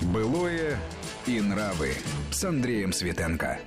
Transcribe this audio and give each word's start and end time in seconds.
Былое 0.00 0.78
и 1.26 1.40
нравы 1.40 1.90
с 2.30 2.44
Андреем 2.44 2.92
Светенко. 2.92 3.58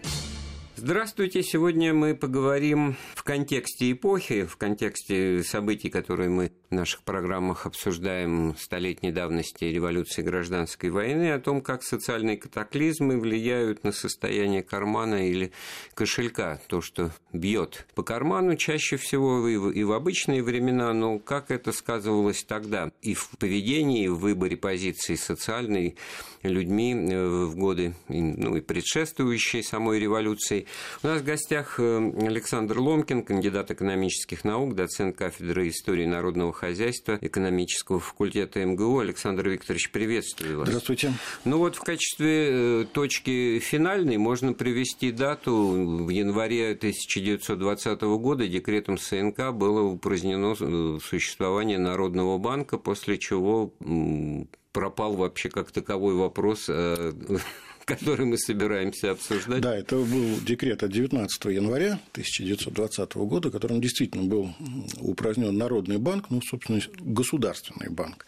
Здравствуйте. 0.77 1.43
Сегодня 1.43 1.93
мы 1.93 2.15
поговорим 2.15 2.95
в 3.21 3.23
контексте 3.23 3.91
эпохи, 3.91 4.45
в 4.45 4.57
контексте 4.57 5.43
событий, 5.43 5.91
которые 5.91 6.29
мы 6.29 6.51
в 6.71 6.73
наших 6.73 7.03
программах 7.03 7.67
обсуждаем 7.67 8.55
столетней 8.57 9.11
давности 9.11 9.65
революции 9.65 10.23
гражданской 10.23 10.89
войны, 10.89 11.31
о 11.31 11.39
том, 11.39 11.61
как 11.61 11.83
социальные 11.83 12.37
катаклизмы 12.37 13.19
влияют 13.19 13.83
на 13.83 13.91
состояние 13.91 14.63
кармана 14.63 15.29
или 15.29 15.51
кошелька. 15.93 16.59
То, 16.65 16.81
что 16.81 17.11
бьет 17.31 17.85
по 17.93 18.01
карману 18.01 18.55
чаще 18.55 18.97
всего 18.97 19.47
и 19.47 19.83
в 19.83 19.91
обычные 19.91 20.41
времена, 20.41 20.91
но 20.91 21.19
как 21.19 21.51
это 21.51 21.73
сказывалось 21.73 22.43
тогда 22.43 22.91
и 23.03 23.13
в 23.13 23.29
поведении, 23.37 24.05
и 24.05 24.07
в 24.07 24.17
выборе 24.17 24.57
позиции 24.57 25.13
социальной 25.13 25.95
людьми 26.41 26.95
э, 26.95 27.27
в 27.27 27.55
годы 27.55 27.93
ну, 28.07 28.55
и 28.55 28.61
предшествующей 28.61 29.61
самой 29.61 29.99
революции. 29.99 30.65
У 31.03 31.07
нас 31.07 31.21
в 31.21 31.25
гостях 31.25 31.75
э, 31.79 32.11
Александр 32.25 32.79
Ломкин, 33.11 33.23
кандидат 33.23 33.71
экономических 33.71 34.43
наук, 34.45 34.75
доцент 34.75 35.17
кафедры 35.17 35.67
истории 35.67 36.05
народного 36.05 36.53
хозяйства 36.53 37.17
экономического 37.21 37.99
факультета 37.99 38.63
МГУ. 38.65 38.99
Александр 38.99 39.49
Викторович, 39.49 39.91
приветствую 39.91 40.59
вас. 40.59 40.69
Здравствуйте. 40.69 41.13
Ну 41.43 41.57
вот 41.57 41.75
в 41.75 41.81
качестве 41.81 42.83
э, 42.83 42.85
точки 42.91 43.59
финальной 43.59 44.17
можно 44.17 44.53
привести 44.53 45.11
дату 45.11 46.05
в 46.05 46.09
январе 46.09 46.71
1920 46.71 48.01
года 48.01 48.47
декретом 48.47 48.97
СНК 48.97 49.51
было 49.51 49.81
упразднено 49.81 50.55
существование 50.99 51.79
Народного 51.79 52.37
банка, 52.37 52.77
после 52.77 53.17
чего 53.17 53.73
пропал 54.71 55.15
вообще 55.15 55.49
как 55.49 55.71
таковой 55.71 56.15
вопрос 56.15 56.67
э, 56.69 57.11
который 57.85 58.25
мы 58.25 58.37
собираемся 58.37 59.11
обсуждать. 59.11 59.61
Да, 59.61 59.75
это 59.75 59.97
был 59.97 60.39
декрет 60.45 60.83
от 60.83 60.91
19 60.91 61.45
января 61.45 61.99
1920 62.11 63.15
года, 63.15 63.51
которым 63.51 63.81
действительно 63.81 64.23
был 64.23 64.53
упразднен 64.99 65.57
Народный 65.57 65.97
банк, 65.97 66.29
ну, 66.29 66.41
собственно, 66.41 66.79
государственный 66.99 67.89
банк. 67.89 68.25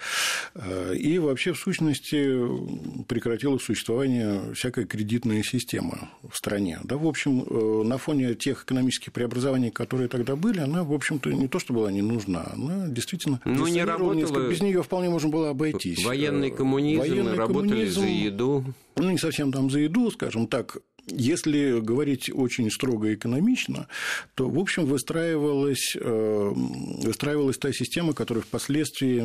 Э, 0.56 0.96
и 0.96 1.18
вообще, 1.20 1.54
в 1.54 1.60
сущности, 1.60 3.04
прекратило 3.08 3.58
существование 3.58 4.54
всякая 4.54 4.86
кредитная 4.86 5.44
система 5.44 6.10
в 6.28 6.36
стране. 6.36 6.80
Да, 6.84 6.98
в 6.98 7.08
общем, 7.08 7.44
э, 7.44 7.84
на 7.84 7.98
фоне 7.98 8.36
тех 8.36 8.64
экономических 8.64 9.14
преобразований, 9.14 9.72
которые 9.72 10.10
тогда 10.10 10.36
были, 10.36 10.60
она, 10.60 10.84
в 10.84 10.94
общем-то, 10.94 11.32
не 11.32 11.48
то, 11.48 11.60
что 11.60 11.74
была 11.74 11.92
не 11.92 12.02
нужна, 12.02 12.52
она 12.54 12.88
действительно 12.88 13.40
ну, 13.46 13.68
не 13.68 13.84
работала... 13.84 14.14
Несколько... 14.14 14.50
Без 14.50 14.62
нее 14.62 14.84
вполне 14.84 15.10
можно 15.10 15.30
было 15.30 15.50
обойтись. 15.50 16.04
Военный 16.04 16.52
коммунизм, 16.52 17.00
Военный 17.00 17.34
работали 17.34 17.70
коммунизм, 17.70 18.02
за 18.02 18.08
еду. 18.08 18.66
Ну, 18.96 19.10
не 19.10 19.18
совсем 19.18 19.43
там 19.52 19.70
за 19.70 19.80
еду, 19.80 20.12
скажем 20.12 20.48
так, 20.48 20.78
если 21.08 21.80
говорить 21.80 22.30
очень 22.34 22.72
строго 22.72 23.14
экономично, 23.14 23.88
то, 24.36 24.50
в 24.50 24.58
общем, 24.58 24.86
выстраивалась, 24.86 25.96
э, 26.00 26.52
выстраивалась 26.54 27.58
та 27.58 27.74
система, 27.74 28.14
которая 28.14 28.44
впоследствии 28.44 29.24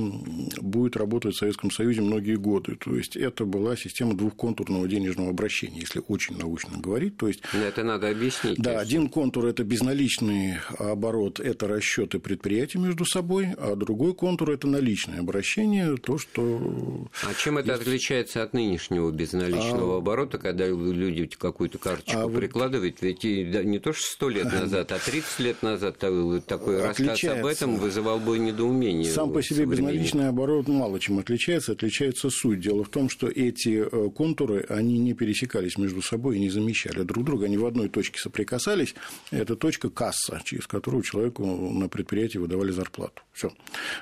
будет 0.60 0.96
работать 0.96 1.34
в 1.34 1.38
Советском 1.38 1.70
Союзе 1.70 2.00
многие 2.00 2.36
годы. 2.36 2.76
То 2.76 2.96
есть, 2.96 3.16
это 3.16 3.44
была 3.44 3.76
система 3.76 4.14
двухконтурного 4.14 4.88
денежного 4.88 5.30
обращения, 5.30 5.80
если 5.80 6.02
очень 6.08 6.36
научно 6.36 6.78
говорить. 6.78 7.16
То 7.16 7.28
есть, 7.28 7.42
Но 7.52 7.60
это 7.60 7.84
надо 7.84 8.08
объяснить. 8.08 8.58
Да, 8.58 8.80
один 8.80 9.08
контур– 9.08 9.46
это 9.46 9.62
безналичный 9.64 10.58
оборот, 10.78 11.38
это 11.40 11.68
расчеты 11.68 12.18
предприятий 12.18 12.78
между 12.78 13.04
собой, 13.04 13.48
а 13.56 13.76
другой 13.76 14.14
контур– 14.14 14.50
это 14.52 14.66
наличное 14.66 15.20
обращение, 15.20 15.96
то, 15.96 16.18
что… 16.18 17.08
А 17.22 17.34
чем 17.34 17.58
это 17.58 17.70
есть... 17.70 17.82
отличается 17.82 18.42
от 18.42 18.52
нынешнего 18.52 19.10
безналичного 19.10 19.96
а... 19.96 19.98
оборота, 19.98 20.38
когда 20.38 20.66
люди 20.66 21.28
какую 21.38 21.67
какую-то 21.68 21.78
карточку 21.78 22.20
а 22.20 22.28
прикладывать, 22.28 22.96
ведь 23.00 23.24
не 23.24 23.78
то 23.78 23.92
что 23.92 24.02
сто 24.02 24.28
лет 24.28 24.52
назад, 24.52 24.92
а 24.92 24.98
30 24.98 25.38
лет 25.40 25.62
назад 25.62 25.98
такой 25.98 26.82
рассказ 26.82 27.22
об 27.24 27.46
этом 27.46 27.76
вызывал 27.76 28.18
бы 28.18 28.38
недоумение. 28.38 29.10
Сам 29.10 29.32
по 29.32 29.42
себе 29.42 29.66
безналичный 29.66 30.28
оборот 30.28 30.68
мало 30.68 30.98
чем 30.98 31.18
отличается, 31.18 31.72
отличается 31.72 32.30
суть. 32.30 32.60
Дело 32.60 32.84
в 32.84 32.88
том, 32.88 33.08
что 33.08 33.28
эти 33.28 33.84
э, 33.84 34.10
контуры, 34.10 34.64
они 34.68 34.98
не 34.98 35.14
пересекались 35.14 35.78
между 35.78 36.02
собой 36.02 36.36
и 36.36 36.40
не 36.40 36.50
замещали 36.50 37.02
друг 37.02 37.24
друга, 37.24 37.46
они 37.46 37.56
в 37.56 37.66
одной 37.66 37.88
точке 37.88 38.18
соприкасались, 38.18 38.94
это 39.30 39.56
точка 39.56 39.90
касса, 39.90 40.40
через 40.44 40.66
которую 40.66 41.02
человеку 41.02 41.44
на 41.44 41.88
предприятии 41.88 42.38
выдавали 42.38 42.72
зарплату. 42.72 43.22
Все. 43.32 43.52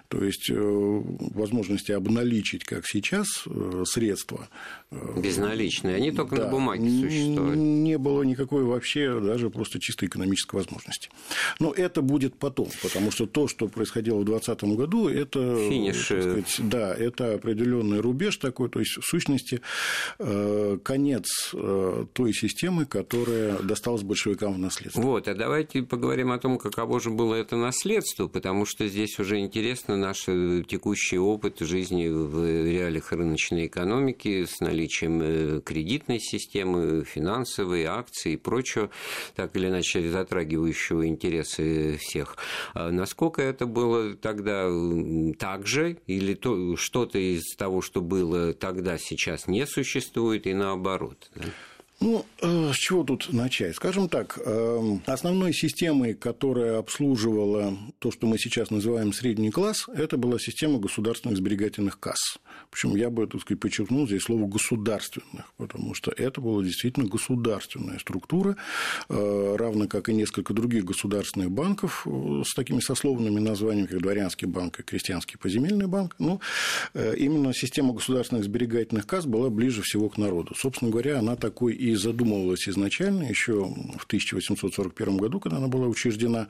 То 0.08 0.24
есть, 0.24 0.50
э, 0.50 0.54
возможности 0.54 1.92
обналичить, 1.92 2.64
как 2.64 2.86
сейчас, 2.86 3.44
э, 3.46 3.82
средства. 3.86 4.48
Безналичные, 4.90 5.96
они 5.96 6.12
только 6.12 6.36
да, 6.36 6.44
на 6.44 6.50
бумаге 6.50 6.88
существуют 6.88 7.56
не 7.86 7.98
было 7.98 8.22
никакой 8.22 8.64
вообще 8.64 9.20
даже 9.20 9.48
просто 9.50 9.80
чисто 9.80 10.06
экономической 10.06 10.56
возможности. 10.56 11.08
Но 11.58 11.72
это 11.72 12.02
будет 12.02 12.36
потом, 12.36 12.68
потому 12.82 13.10
что 13.10 13.26
то, 13.26 13.48
что 13.48 13.68
происходило 13.68 14.18
в 14.18 14.24
2020 14.24 14.76
году, 14.76 15.08
это, 15.08 15.56
Финиш. 15.56 16.04
Сказать, 16.04 16.56
да, 16.58 16.94
это 16.94 17.34
определенный 17.34 18.00
рубеж 18.00 18.36
такой, 18.36 18.68
то 18.68 18.80
есть 18.80 18.98
в 18.98 19.02
сущности 19.02 19.60
э, 20.18 20.78
конец 20.82 21.26
э, 21.52 22.06
той 22.12 22.32
системы, 22.32 22.86
которая 22.86 23.58
досталась 23.58 24.02
большевикам 24.02 24.54
в 24.54 24.58
наследство. 24.58 25.00
Вот, 25.00 25.28
а 25.28 25.34
давайте 25.34 25.82
поговорим 25.82 26.32
о 26.32 26.38
том, 26.38 26.58
каково 26.58 27.00
же 27.00 27.10
было 27.10 27.34
это 27.34 27.56
наследство, 27.56 28.26
потому 28.26 28.66
что 28.66 28.86
здесь 28.88 29.18
уже 29.18 29.38
интересно 29.38 29.96
наш 29.96 30.24
текущий 30.24 31.18
опыт 31.18 31.60
жизни 31.60 32.08
в 32.08 32.44
реалиях 32.44 33.12
рыночной 33.12 33.66
экономики 33.66 34.44
с 34.44 34.60
наличием 34.76 35.20
э, 35.22 35.60
кредитной 35.62 36.20
системы, 36.20 37.04
финансовой 37.04 37.84
акции 37.84 38.32
и 38.32 38.36
прочее, 38.36 38.90
так 39.34 39.56
или 39.56 39.68
иначе 39.68 40.08
затрагивающего 40.10 41.06
интересы 41.06 41.96
всех. 41.98 42.36
А 42.74 42.90
насколько 42.90 43.40
это 43.40 43.66
было 43.66 44.14
тогда 44.14 44.68
так 45.38 45.66
же, 45.66 45.96
или 46.06 46.34
то, 46.34 46.76
что-то 46.76 47.18
из 47.18 47.56
того, 47.56 47.80
что 47.80 48.00
было 48.00 48.52
тогда, 48.52 48.98
сейчас 48.98 49.48
не 49.48 49.66
существует, 49.66 50.46
и 50.46 50.54
наоборот? 50.54 51.30
Да? 51.34 51.44
Ну, 51.98 52.26
э, 52.42 52.72
с 52.74 52.76
чего 52.76 53.04
тут 53.04 53.32
начать? 53.32 53.74
Скажем 53.74 54.10
так, 54.10 54.38
э, 54.44 54.98
основной 55.06 55.54
системой, 55.54 56.12
которая 56.12 56.78
обслуживала 56.78 57.78
то, 58.00 58.10
что 58.10 58.26
мы 58.26 58.36
сейчас 58.36 58.70
называем 58.70 59.14
средний 59.14 59.50
класс, 59.50 59.86
это 59.88 60.18
была 60.18 60.38
система 60.38 60.78
государственных 60.78 61.38
сберегательных 61.38 61.98
касс. 61.98 62.38
Причем 62.70 62.96
я 62.96 63.08
бы, 63.08 63.26
так 63.26 63.40
сказать, 63.40 63.60
подчеркнул 63.60 64.06
здесь 64.06 64.24
слово 64.24 64.46
государственных, 64.46 65.54
потому 65.56 65.94
что 65.94 66.12
это 66.14 66.42
была 66.42 66.62
действительно 66.62 67.08
государственная 67.08 67.98
структура, 67.98 68.56
э, 69.08 69.56
равно 69.58 69.88
как 69.88 70.10
и 70.10 70.14
несколько 70.14 70.52
других 70.52 70.84
государственных 70.84 71.50
банков 71.50 72.06
с 72.06 72.54
такими 72.54 72.80
сословными 72.80 73.40
названиями, 73.40 73.86
как 73.86 74.02
Дворянский 74.02 74.46
банк 74.46 74.80
и 74.80 74.82
Крестьянский 74.82 75.38
поземельный 75.38 75.86
банк. 75.86 76.14
Ну, 76.18 76.40
именно 76.94 77.54
система 77.54 77.94
государственных 77.94 78.44
сберегательных 78.44 79.06
касс 79.06 79.24
была 79.24 79.48
ближе 79.48 79.80
всего 79.82 80.10
к 80.10 80.18
народу. 80.18 80.54
Собственно 80.56 80.90
говоря, 80.90 81.18
она 81.18 81.36
такой 81.36 81.74
задумывалась 81.94 82.68
изначально 82.68 83.24
еще 83.24 83.64
в 83.98 84.04
1841 84.06 85.16
году, 85.16 85.40
когда 85.40 85.58
она 85.58 85.68
была 85.68 85.86
учреждена. 85.86 86.48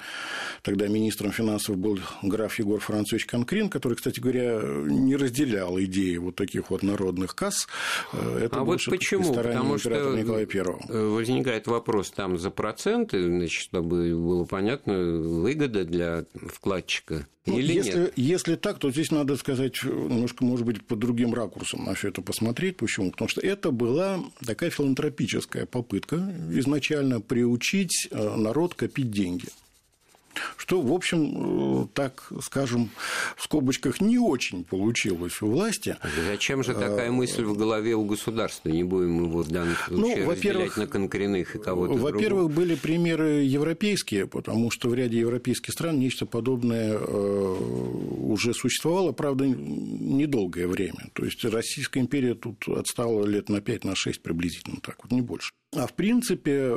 Тогда 0.62 0.88
министром 0.88 1.32
финансов 1.32 1.76
был 1.76 1.98
граф 2.22 2.58
Егор 2.58 2.80
Францович 2.80 3.26
Конкрин, 3.26 3.68
который, 3.68 3.94
кстати 3.94 4.20
говоря, 4.20 4.60
не 4.86 5.16
разделял 5.16 5.78
идеи 5.80 6.16
вот 6.16 6.36
таких 6.36 6.70
вот 6.70 6.82
народных 6.82 7.34
касс. 7.34 7.66
Э, 8.12 8.40
это 8.44 8.60
а 8.60 8.64
вот 8.64 8.80
почему? 8.86 9.34
Потому 9.34 9.78
что 9.78 10.16
Николая 10.16 10.46
I. 10.46 10.62
Э, 10.88 11.06
возникает 11.06 11.66
вопрос 11.66 12.10
там 12.10 12.38
за 12.38 12.50
проценты, 12.50 13.22
значит, 13.22 13.60
чтобы 13.60 14.14
было 14.14 14.44
понятно, 14.44 14.94
выгода 14.94 15.84
для 15.84 16.24
вкладчика 16.34 17.26
ну, 17.46 17.58
или 17.58 17.74
если, 17.74 17.98
нет? 17.98 18.12
Если 18.16 18.56
так, 18.56 18.78
то 18.78 18.90
здесь 18.90 19.12
надо 19.12 19.36
сказать 19.36 19.82
немножко, 19.84 20.44
может 20.44 20.66
быть, 20.66 20.84
под 20.84 20.98
другим 20.98 21.32
ракурсом 21.32 21.84
на 21.84 21.94
все 21.94 22.08
это 22.08 22.20
посмотреть. 22.20 22.76
Почему? 22.76 23.12
Потому 23.12 23.28
что 23.28 23.40
это 23.40 23.70
была 23.70 24.20
такая 24.44 24.70
филантропическая 25.26 25.66
попытка 25.66 26.16
изначально 26.50 27.20
приучить 27.20 28.08
э, 28.10 28.36
народ 28.36 28.74
копить 28.74 29.10
деньги 29.10 29.48
что, 30.56 30.80
в 30.80 30.92
общем, 30.92 31.84
э, 31.84 31.86
так 31.94 32.30
скажем, 32.42 32.90
в 33.36 33.42
скобочках 33.42 34.00
не 34.00 34.18
очень 34.18 34.64
получилось 34.64 35.40
у 35.42 35.48
власти. 35.48 35.96
Зачем 36.26 36.62
же 36.62 36.74
такая 36.74 37.10
мысль 37.10 37.44
в 37.44 37.56
голове 37.56 37.94
у 37.94 38.04
государства? 38.04 38.68
Не 38.68 38.84
будем 38.84 39.24
его 39.24 39.42
в 39.42 39.48
данном 39.48 39.76
ну, 39.90 39.98
случае 39.98 40.24
ну, 40.24 40.30
разделять 40.30 40.76
на 40.76 40.86
конкоренных 40.86 41.54
и 41.54 41.58
кого-то 41.58 41.94
Во-первых, 41.94 42.50
были 42.50 42.74
примеры 42.74 43.42
европейские, 43.42 44.26
потому 44.26 44.70
что 44.70 44.88
в 44.88 44.94
ряде 44.94 45.18
европейских 45.18 45.72
стран 45.72 45.98
нечто 45.98 46.26
подобное 46.26 46.98
э, 46.98 47.56
уже 48.26 48.54
существовало, 48.54 49.12
правда, 49.12 49.46
недолгое 49.46 50.66
время. 50.66 51.10
То 51.12 51.24
есть 51.24 51.44
Российская 51.44 52.00
империя 52.00 52.34
тут 52.34 52.68
отстала 52.68 53.24
лет 53.24 53.48
на 53.48 53.56
5-6 53.58 53.84
на 53.86 53.94
приблизительно 54.22 54.76
так, 54.80 54.96
вот 55.02 55.12
не 55.12 55.22
больше. 55.22 55.52
А 55.78 55.86
в 55.86 55.92
принципе, 55.92 56.74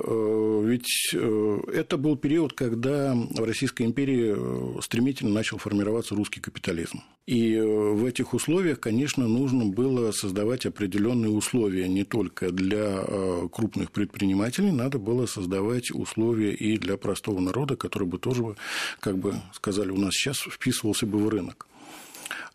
ведь 0.63 1.13
это 1.13 1.97
был 1.97 2.17
период, 2.17 2.51
когда 2.51 3.15
в 3.15 3.43
Российской 3.45 3.83
империи 3.83 4.81
стремительно 4.81 5.31
начал 5.31 5.57
формироваться 5.57 6.15
русский 6.15 6.41
капитализм. 6.41 7.01
И 7.25 7.57
в 7.57 8.03
этих 8.03 8.33
условиях, 8.33 8.81
конечно, 8.81 9.25
нужно 9.25 9.65
было 9.65 10.11
создавать 10.11 10.65
определенные 10.65 11.31
условия 11.31 11.87
не 11.87 12.03
только 12.03 12.51
для 12.51 13.05
крупных 13.51 13.91
предпринимателей, 13.91 14.71
надо 14.71 14.99
было 14.99 15.27
создавать 15.27 15.91
условия 15.91 16.53
и 16.53 16.77
для 16.77 16.97
простого 16.97 17.39
народа, 17.39 17.77
который 17.77 18.07
бы 18.07 18.17
тоже, 18.17 18.55
как 18.99 19.17
бы 19.17 19.35
сказали 19.53 19.91
у 19.91 19.97
нас 19.97 20.13
сейчас, 20.13 20.39
вписывался 20.39 21.05
бы 21.05 21.19
в 21.19 21.29
рынок. 21.29 21.67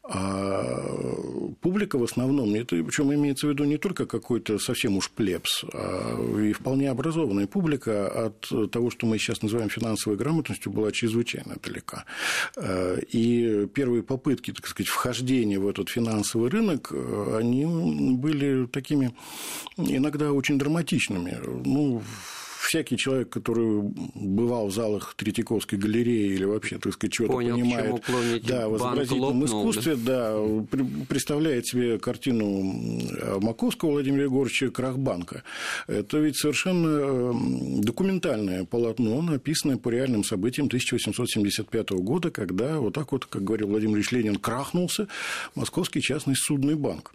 А 0.06 0.84
публика 1.62 1.98
в 1.98 2.04
основном, 2.04 2.54
это 2.54 2.76
причем 2.82 3.14
имеется 3.14 3.46
в 3.46 3.50
виду 3.50 3.64
не 3.64 3.78
только 3.78 4.04
какой-то 4.04 4.58
совсем 4.58 4.98
уж 4.98 5.10
плебс, 5.10 5.64
а 5.72 6.38
и 6.38 6.52
вполне 6.52 6.90
образованная 6.90 7.46
публика 7.46 8.26
от 8.26 8.70
того, 8.70 8.90
что 8.90 9.06
мы 9.06 9.18
сейчас 9.18 9.40
называем 9.40 9.70
финансовой 9.70 10.18
грамотностью, 10.18 10.70
была 10.70 10.92
чрезвычайно 10.92 11.56
далека. 11.62 12.04
А, 12.56 12.98
и 12.98 13.66
первые 13.68 14.02
попытки, 14.02 14.52
так 14.52 14.66
сказать, 14.66 14.88
вхождения 14.88 15.58
в 15.58 15.66
этот 15.66 15.88
финансовый 15.88 16.50
рынок, 16.50 16.92
они 17.32 17.64
были 18.14 18.66
такими 18.66 19.14
иногда 19.78 20.32
очень 20.32 20.58
драматичными. 20.58 21.38
Ну, 21.64 22.02
всякий 22.64 22.96
человек, 22.96 23.30
который 23.30 23.82
бывал 24.14 24.68
в 24.68 24.72
залах 24.72 25.14
Третьяковской 25.16 25.76
галереи 25.76 26.34
или 26.34 26.44
вообще, 26.44 26.78
так 26.78 26.92
сказать, 26.92 27.12
чего-то 27.12 27.34
понимает 27.34 28.02
да, 28.46 28.68
в 28.68 28.76
изобразительном 28.76 29.40
лопнул, 29.40 29.44
искусстве, 29.44 29.96
да? 29.96 30.34
да, 30.34 31.06
представляет 31.08 31.66
себе 31.66 31.98
картину 31.98 32.62
Маковского 33.40 33.92
Владимира 33.92 34.24
Егоровича 34.24 34.70
«Крахбанка». 34.70 35.42
Это 35.86 36.18
ведь 36.18 36.36
совершенно 36.36 36.88
эм, 36.88 37.80
документальное 37.80 38.64
полотно, 38.64 39.22
написанное 39.22 39.76
по 39.76 39.88
реальным 39.90 40.24
событиям 40.24 40.66
1875 40.66 41.90
года, 41.90 42.30
когда 42.30 42.78
вот 42.78 42.94
так 42.94 43.12
вот, 43.12 43.26
как 43.26 43.44
говорил 43.44 43.68
Владимир 43.68 43.96
Ильич 43.96 44.12
Ленин, 44.12 44.36
крахнулся 44.36 45.08
Московский 45.54 46.00
частный 46.00 46.34
судный 46.36 46.74
банк. 46.74 47.12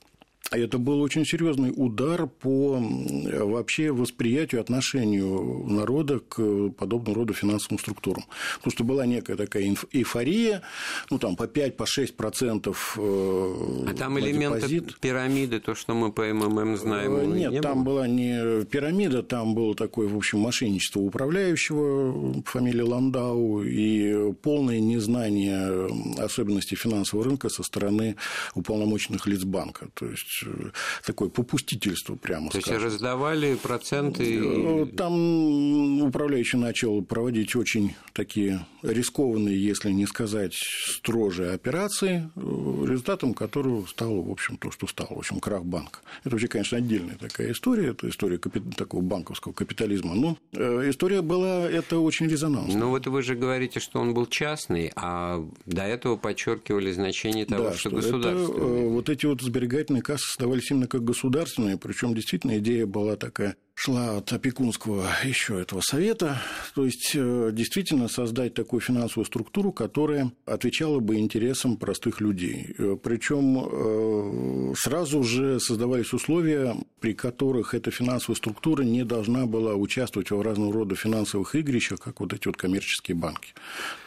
Это 0.52 0.80
был 0.80 1.02
очень 1.02 1.26
серьезный 1.26 1.72
удар 1.76 2.26
по 2.28 2.80
вообще 2.80 3.92
восприятию, 3.92 4.62
отношению 4.62 5.66
народа 5.68 6.20
к 6.20 6.70
подобного 6.72 7.18
рода 7.18 7.34
финансовым 7.34 7.78
структурам. 7.78 8.24
Потому 8.58 8.72
что 8.72 8.84
была 8.84 9.06
некая 9.06 9.36
такая 9.36 9.76
эйфория, 9.92 10.64
ну, 11.10 11.20
там, 11.20 11.36
по 11.36 11.44
5-6%. 11.44 11.72
По 11.74 11.84
6% 11.84 12.76
э, 12.98 13.90
а 13.90 13.94
там 13.94 14.20
элементы 14.20 14.62
депозит. 14.62 15.00
пирамиды, 15.00 15.60
то, 15.60 15.76
что 15.76 15.94
мы 15.94 16.12
по 16.12 16.24
МММ 16.24 16.78
знаем, 16.78 17.16
э, 17.18 17.26
Нет, 17.26 17.52
не 17.52 17.62
там 17.62 17.84
было? 17.84 17.96
была 17.96 18.08
не 18.08 18.66
пирамида, 18.66 19.24
там 19.24 19.54
было 19.54 19.76
такое, 19.76 20.08
в 20.08 20.18
общем, 20.18 20.40
мошенничество 20.40 21.00
управляющего, 21.00 22.42
фамилия 22.44 22.84
Ландау, 22.84 23.62
и 23.64 24.34
полное 24.34 24.80
незнание 24.80 25.90
особенностей 26.18 26.76
финансового 26.76 27.26
рынка 27.26 27.50
со 27.50 27.64
стороны 27.64 28.16
уполномоченных 28.56 29.28
лиц 29.28 29.44
банка. 29.44 29.90
То 29.94 30.06
есть 30.08 30.39
Э, 30.46 30.72
такое 31.06 31.30
попустительство, 31.30 32.16
прямо 32.16 32.50
То 32.50 32.62
скажем. 32.62 32.74
есть 32.74 32.94
раздавали 32.94 33.56
проценты? 33.56 34.40
Э, 34.40 34.86
там 34.86 36.02
управляющий 36.02 36.58
начал 36.58 37.02
проводить 37.02 37.56
очень 37.56 37.96
такие 38.14 38.66
рискованные, 38.84 39.62
если 39.62 39.92
не 39.92 40.06
сказать 40.06 40.54
строже 40.56 41.52
операции, 41.52 42.30
э, 42.36 42.86
результатом 42.88 43.34
которого 43.34 43.86
стало, 43.86 44.22
в 44.22 44.32
общем, 44.32 44.58
то, 44.58 44.72
что 44.72 44.88
стало, 44.88 45.16
в 45.16 45.20
общем, 45.20 45.40
крах 45.40 45.64
банка. 45.64 46.00
Это 46.22 46.32
вообще, 46.32 46.48
конечно, 46.48 46.78
отдельная 46.78 47.18
такая 47.18 47.52
история, 47.52 47.90
это 47.90 48.10
история 48.10 48.38
такого 48.38 49.02
банковского 49.02 49.54
капитализма, 49.54 50.16
но 50.16 50.38
история 50.54 51.22
была, 51.22 51.70
это 51.70 52.00
очень 52.00 52.28
резонансная. 52.28 52.78
Ну, 52.78 52.90
вот 52.90 53.08
вы 53.08 53.22
же 53.22 53.36
говорите, 53.36 53.80
что 53.80 54.00
он 54.00 54.14
был 54.14 54.26
частный, 54.26 54.92
а 54.96 55.46
до 55.66 55.84
этого 55.84 56.16
подчеркивали 56.16 56.92
значение 56.92 57.46
того, 57.46 57.66
да, 57.66 57.74
что, 57.74 57.90
что 57.90 57.96
государственный. 57.98 58.90
вот 58.90 59.10
эти 59.10 59.26
вот 59.26 59.42
сберегательные 59.42 60.02
кассы 60.02 60.29
создавались 60.30 60.70
именно 60.70 60.88
как 60.88 61.04
государственные, 61.04 61.78
причем 61.78 62.14
действительно 62.14 62.60
идея 62.60 62.86
была 62.86 63.16
такая 63.16 63.58
шла 63.80 64.18
от 64.18 64.34
опекунского 64.34 65.08
еще 65.24 65.62
этого 65.62 65.80
совета, 65.80 66.42
то 66.76 66.84
есть 66.84 67.14
э, 67.16 67.52
действительно 67.54 68.10
создать 68.10 68.54
такую 68.54 68.82
финансовую 68.82 69.26
структуру, 69.26 69.72
которая 69.72 70.34
отвечала 70.46 71.00
бы 71.00 71.16
интересам 71.16 71.78
простых 71.78 72.20
людей. 72.20 72.76
Э, 72.78 72.98
Причем 73.02 74.72
э, 74.72 74.74
сразу 74.76 75.24
же 75.24 75.62
создавались 75.62 76.12
условия, 76.12 76.76
при 77.00 77.14
которых 77.14 77.74
эта 77.74 77.90
финансовая 77.90 78.36
структура 78.36 78.84
не 78.84 79.06
должна 79.06 79.46
была 79.46 79.76
участвовать 79.76 80.30
в 80.30 80.42
разного 80.42 80.74
рода 80.74 80.96
финансовых 80.96 81.56
игрищах, 81.56 82.02
как 82.02 82.20
вот 82.20 82.34
эти 82.34 82.48
вот 82.48 82.58
коммерческие 82.58 83.16
банки. 83.16 83.54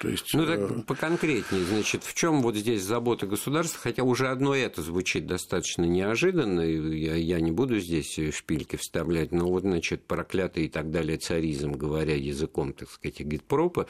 То 0.02 0.08
есть, 0.10 0.34
ну 0.34 0.44
так 0.44 0.84
поконкретнее, 0.84 1.64
значит, 1.64 2.04
в 2.04 2.12
чем 2.12 2.42
вот 2.42 2.56
здесь 2.56 2.82
забота 2.82 3.26
государства, 3.26 3.80
хотя 3.82 4.02
уже 4.02 4.28
одно 4.28 4.54
это 4.54 4.82
звучит 4.82 5.26
достаточно 5.26 5.84
неожиданно, 5.84 6.60
я, 6.60 7.14
я 7.16 7.40
не 7.40 7.52
буду 7.52 7.80
здесь 7.80 8.20
шпильки 8.34 8.76
вставлять, 8.76 9.32
но 9.32 9.46
вот 9.48 9.61
значит, 9.62 10.04
проклятый 10.04 10.66
и 10.66 10.68
так 10.68 10.90
далее 10.90 11.18
царизм, 11.18 11.72
говоря 11.72 12.14
языком, 12.14 12.72
так 12.72 12.90
сказать, 12.90 13.20
Гитпропа, 13.20 13.86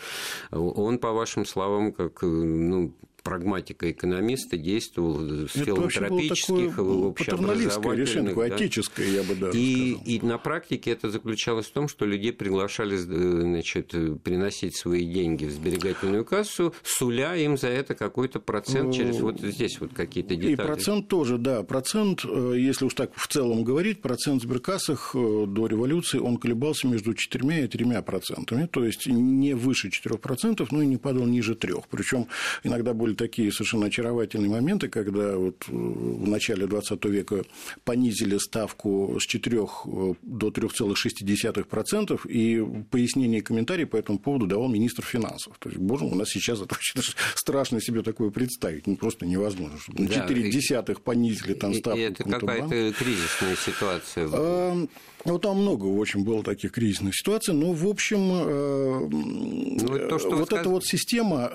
он, 0.51 0.99
по 0.99 1.13
вашим 1.13 1.45
словам, 1.45 1.93
как 1.93 2.23
ну, 2.23 2.95
прагматика 3.23 3.91
экономиста 3.91 4.57
действовал 4.57 5.15
в 5.15 5.49
филантропических, 5.49 6.79
общеобразовательных. 6.79 7.99
решение, 7.99 8.35
да. 8.35 8.55
отеческое, 8.55 9.07
я 9.09 9.23
бы 9.23 9.35
даже 9.35 9.59
и, 9.59 9.95
сказал. 9.95 10.07
И 10.07 10.21
на 10.21 10.39
практике 10.39 10.91
это 10.91 11.11
заключалось 11.11 11.67
в 11.67 11.73
том, 11.73 11.89
что 11.89 12.05
людей 12.05 12.33
приглашали 12.33 12.97
значит, 12.97 13.95
приносить 14.23 14.77
свои 14.77 15.05
деньги 15.05 15.45
в 15.45 15.51
сберегательную 15.51 16.25
кассу, 16.25 16.75
суля 16.83 17.37
им 17.37 17.57
за 17.57 17.69
это 17.69 17.95
какой-то 17.95 18.41
процент 18.41 18.95
через 18.95 19.21
вот 19.21 19.41
здесь 19.41 19.81
вот 19.81 19.93
какие-то 19.95 20.35
детали. 20.37 20.53
И 20.53 20.57
процент 20.57 21.09
тоже, 21.09 21.39
да. 21.39 21.63
Процент, 21.63 22.25
э, 22.25 22.55
если 22.57 22.85
уж 22.85 22.95
так 22.95 23.13
в 23.15 23.27
целом 23.29 23.65
говорить, 23.65 24.03
процент 24.03 24.43
в 24.43 24.45
сберкассах 24.45 25.13
э, 25.15 25.45
до 25.47 25.67
революции, 25.67 26.19
он 26.19 26.37
колебался 26.37 26.87
между 26.87 27.15
4 27.15 27.65
и 27.65 27.69
3 27.69 28.03
процентами, 28.03 28.67
то 28.67 28.85
есть 28.85 29.07
не 29.07 29.55
выше 29.55 29.91
4 29.91 30.19
процентов, 30.19 30.73
но 30.73 30.83
и 30.83 30.87
не 30.87 30.97
падал 30.97 31.27
ниже 31.27 31.55
3. 31.55 31.75
Причем 31.91 32.27
иногда 32.65 32.95
были 32.95 33.12
были 33.13 33.15
такие 33.15 33.53
совершенно 33.53 33.87
очаровательные 33.87 34.51
моменты, 34.51 34.89
когда 34.89 35.37
вот 35.37 35.65
э, 35.69 35.73
в 35.73 36.29
начале 36.29 36.67
20 36.67 37.05
века 37.07 37.45
понизили 37.85 38.39
ставку 38.39 39.19
с 39.21 39.27
4 39.27 39.59
э, 39.59 40.15
до 40.23 40.49
3,6%, 40.49 42.29
и 42.29 42.85
пояснение 42.91 43.41
и 43.41 43.43
комментарии 43.43 43.85
по 43.85 43.97
этому 43.97 44.19
поводу 44.19 44.47
давал 44.47 44.69
министр 44.69 45.05
финансов. 45.05 45.57
То 45.59 45.69
есть, 45.69 45.81
боже 45.81 46.05
у 46.05 46.15
нас 46.15 46.29
сейчас 46.29 46.61
это 46.61 46.75
очень 46.75 47.15
страшно 47.35 47.81
себе 47.81 48.03
такое 48.03 48.31
представить, 48.31 48.87
ну, 48.87 48.97
просто 48.97 49.27
невозможно. 49.27 49.79
Чтобы 49.79 50.07
да, 50.07 50.15
4 50.15 50.51
десятых 50.51 51.03
понизили 51.03 51.55
там 51.55 51.75
ставку. 51.75 51.99
И 51.99 52.03
это 52.03 52.25
какая-то 52.25 52.93
кризисная 52.93 53.57
ситуация. 53.57 54.29
А, 54.33 54.87
ну, 55.25 55.39
там 55.39 55.59
много 55.59 55.87
очень 55.87 56.25
было 56.25 56.43
таких 56.43 56.73
кризисных 56.73 57.15
ситуаций, 57.15 57.55
но, 57.55 57.73
в 57.73 57.87
общем, 57.87 58.21
э, 58.33 59.09
ну, 59.11 60.09
то, 60.09 60.19
вот 60.31 60.47
сказ... 60.47 60.61
эта 60.61 60.69
вот 60.69 60.85
система 60.85 61.51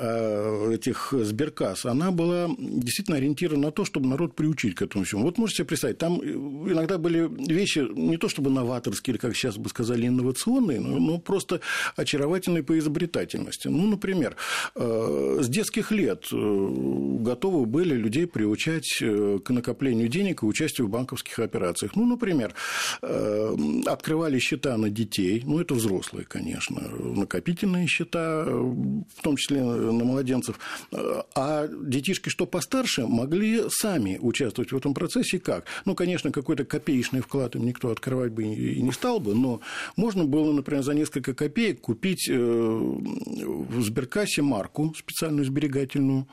этих 0.71 1.13
сбер 1.13 1.46
Сберкасс, 1.47 1.85
она 1.85 2.11
была 2.11 2.49
действительно 2.57 3.17
ориентирована 3.17 3.67
на 3.67 3.71
то, 3.71 3.85
чтобы 3.85 4.07
народ 4.07 4.35
приучить 4.35 4.75
к 4.75 4.81
этому 4.81 5.05
всему. 5.05 5.23
Вот 5.23 5.37
можете 5.37 5.57
себе 5.57 5.67
представить, 5.67 5.97
там 5.97 6.19
иногда 6.21 6.97
были 6.97 7.29
вещи 7.51 7.79
не 7.79 8.17
то 8.17 8.29
чтобы 8.29 8.49
новаторские, 8.49 9.13
или, 9.13 9.19
как 9.19 9.35
сейчас 9.35 9.57
бы 9.57 9.69
сказали, 9.69 10.07
инновационные, 10.07 10.79
но, 10.79 10.99
но 10.99 11.17
просто 11.17 11.61
очаровательные 11.95 12.63
по 12.63 12.77
изобретательности. 12.77 13.67
Ну, 13.67 13.87
например, 13.87 14.35
э, 14.75 15.39
с 15.41 15.47
детских 15.47 15.91
лет 15.91 16.25
э, 16.31 16.67
готовы 17.19 17.65
были 17.65 17.95
людей 17.95 18.27
приучать 18.27 18.97
э, 19.01 19.39
к 19.43 19.49
накоплению 19.49 20.07
денег 20.09 20.43
и 20.43 20.45
участию 20.45 20.87
в 20.87 20.89
банковских 20.89 21.39
операциях. 21.39 21.95
Ну, 21.95 22.05
например, 22.05 22.53
открывали 23.85 24.39
счета 24.39 24.77
на 24.77 24.89
детей, 24.89 25.43
ну, 25.45 25.59
это 25.59 25.73
взрослые, 25.73 26.25
конечно, 26.25 26.81
накопительные 26.81 27.87
счета, 27.87 28.45
в 28.45 29.21
том 29.21 29.37
числе 29.37 29.63
на 29.63 30.03
младенцев, 30.03 30.59
а 31.37 31.67
детишки, 31.67 32.29
что 32.29 32.47
постарше, 32.47 33.05
могли 33.05 33.65
сами 33.69 34.17
участвовать 34.19 34.71
в 34.71 34.75
этом 34.75 34.95
процессе 34.95 35.37
как? 35.37 35.65
Ну, 35.85 35.93
конечно, 35.93 36.31
какой-то 36.31 36.65
копеечный 36.65 37.21
вклад 37.21 37.55
им 37.55 37.63
никто 37.63 37.91
открывать 37.91 38.31
бы 38.31 38.43
и 38.43 38.81
не 38.81 38.91
стал 38.91 39.19
бы, 39.19 39.35
но 39.35 39.61
можно 39.95 40.25
было, 40.25 40.51
например, 40.51 40.81
за 40.81 40.95
несколько 40.95 41.35
копеек 41.35 41.81
купить 41.81 42.27
э, 42.27 42.33
в 42.35 43.81
сберкассе 43.81 44.41
марку 44.41 44.95
специальную 44.97 45.45
сберегательную, 45.45 46.27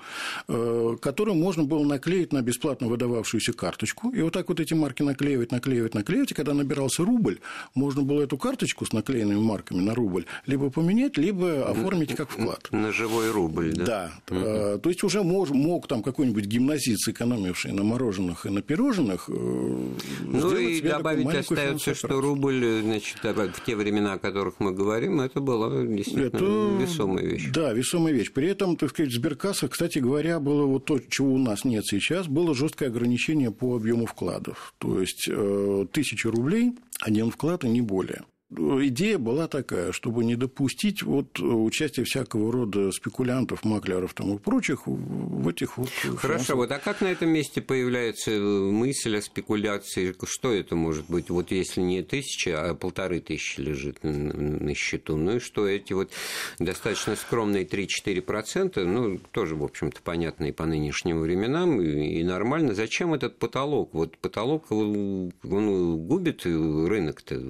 э, 0.48 0.96
которую 1.02 1.34
можно 1.34 1.64
было 1.64 1.84
наклеить 1.84 2.32
на 2.32 2.40
бесплатно 2.40 2.86
выдававшуюся 2.88 3.52
карточку, 3.52 4.08
и 4.08 4.22
вот 4.22 4.32
так 4.32 4.48
вот 4.48 4.58
эти 4.58 4.72
марки 4.72 5.02
наклеивать, 5.02 5.52
наклеивать, 5.52 5.92
наклеивать, 5.92 6.30
и 6.30 6.34
когда 6.34 6.54
набирался 6.54 7.04
рубль, 7.04 7.40
можно 7.74 8.00
было 8.00 8.22
эту 8.22 8.38
карточку 8.38 8.86
с 8.86 8.94
наклеенными 8.94 9.40
марками 9.40 9.80
на 9.80 9.94
рубль 9.94 10.24
либо 10.46 10.70
поменять, 10.70 11.18
либо 11.18 11.68
оформить 11.68 12.14
как 12.14 12.30
вклад. 12.30 12.68
На 12.70 12.90
живой 12.90 13.30
рубль, 13.30 13.74
да? 13.74 14.12
Да. 14.28 14.78
То 14.78 14.93
есть 14.94 15.04
уже 15.04 15.22
мог, 15.22 15.50
мог 15.50 15.88
там 15.88 16.02
какой-нибудь 16.02 16.46
гимназист, 16.46 17.04
сэкономивший 17.04 17.72
на 17.72 17.82
мороженых 17.82 18.46
и 18.46 18.50
на 18.50 18.62
пирожных, 18.62 19.28
э, 19.28 19.32
Ну 19.32 20.56
и 20.56 20.80
добавить 20.80 21.26
остается, 21.26 21.94
что 21.94 22.20
рубль, 22.20 22.82
значит, 22.82 23.18
в 23.22 23.64
те 23.66 23.76
времена, 23.76 24.14
о 24.14 24.18
которых 24.18 24.54
мы 24.60 24.72
говорим, 24.72 25.20
это 25.20 25.40
была 25.40 25.84
действительно 25.84 26.26
это, 26.26 26.82
весомая 26.82 27.26
вещь. 27.26 27.50
Да, 27.52 27.72
весомая 27.72 28.14
вещь. 28.14 28.32
При 28.32 28.48
этом, 28.48 28.76
так 28.76 28.90
сказать, 28.90 29.12
в 29.12 29.14
сберкассах, 29.14 29.70
кстати 29.70 29.98
говоря, 29.98 30.38
было 30.38 30.66
вот 30.66 30.84
то, 30.84 30.98
чего 30.98 31.34
у 31.34 31.38
нас 31.38 31.64
нет 31.64 31.84
сейчас, 31.86 32.28
было 32.28 32.54
жесткое 32.54 32.88
ограничение 32.88 33.50
по 33.50 33.76
объему 33.76 34.06
вкладов. 34.06 34.74
То 34.78 35.00
есть 35.00 35.28
э, 35.28 35.86
тысяча 35.92 36.30
рублей 36.30 36.72
один 37.00 37.30
вклад 37.30 37.64
и 37.64 37.68
не 37.68 37.80
более 37.80 38.22
идея 38.56 39.18
была 39.18 39.48
такая, 39.48 39.92
чтобы 39.92 40.24
не 40.24 40.36
допустить 40.36 41.02
вот 41.02 41.38
участия 41.40 42.04
всякого 42.04 42.52
рода 42.52 42.92
спекулянтов, 42.92 43.64
маклеров 43.64 44.14
там 44.14 44.34
и 44.34 44.38
прочих 44.38 44.86
в 44.86 45.48
этих 45.48 45.78
вот... 45.78 45.90
Хорошо, 46.18 46.56
вот 46.56 46.70
а 46.72 46.78
как 46.78 47.00
на 47.00 47.08
этом 47.08 47.30
месте 47.30 47.60
появляется 47.60 48.30
мысль 48.30 49.16
о 49.16 49.22
спекуляции? 49.22 50.14
Что 50.24 50.52
это 50.52 50.76
может 50.76 51.06
быть? 51.08 51.30
Вот 51.30 51.50
если 51.50 51.80
не 51.80 52.02
тысяча, 52.02 52.70
а 52.70 52.74
полторы 52.74 53.20
тысячи 53.20 53.60
лежит 53.60 53.98
на 54.02 54.74
счету, 54.74 55.16
ну 55.16 55.36
и 55.36 55.38
что 55.38 55.66
эти 55.66 55.92
вот 55.92 56.10
достаточно 56.58 57.16
скромные 57.16 57.64
3-4%, 57.64 58.84
ну, 58.84 59.18
тоже, 59.32 59.56
в 59.56 59.64
общем-то, 59.64 60.00
понятно 60.02 60.44
и 60.46 60.52
по 60.52 60.66
нынешним 60.66 61.20
временам, 61.20 61.80
и 61.80 62.22
нормально. 62.22 62.74
Зачем 62.74 63.14
этот 63.14 63.38
потолок? 63.38 63.90
Вот 63.92 64.16
потолок, 64.18 64.70
он 64.70 65.32
губит 65.42 66.44
рынок-то. 66.44 67.42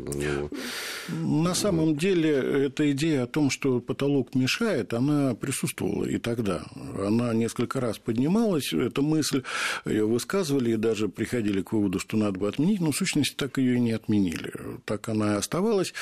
На 1.08 1.54
самом 1.54 1.96
деле, 1.96 2.30
эта 2.66 2.90
идея 2.92 3.24
о 3.24 3.26
том, 3.26 3.50
что 3.50 3.80
потолок 3.80 4.34
мешает, 4.34 4.94
она 4.94 5.34
присутствовала 5.34 6.04
и 6.04 6.18
тогда. 6.18 6.62
Она 6.98 7.34
несколько 7.34 7.80
раз 7.80 7.98
поднималась, 7.98 8.72
эта 8.72 9.02
мысль 9.02 9.42
ее 9.84 10.06
высказывали 10.06 10.72
и 10.72 10.76
даже 10.76 11.08
приходили 11.08 11.62
к 11.62 11.72
выводу, 11.72 11.98
что 11.98 12.16
надо 12.16 12.38
бы 12.38 12.48
отменить, 12.48 12.80
но 12.80 12.92
в 12.92 12.96
сущности 12.96 13.34
так 13.34 13.58
ее 13.58 13.76
и 13.76 13.80
не 13.80 13.92
отменили. 13.92 14.52
Так 14.84 15.08
она 15.08 15.34
и 15.34 15.38
оставалась. 15.38 15.92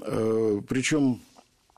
Э, 0.00 0.60
Причем 0.68 1.20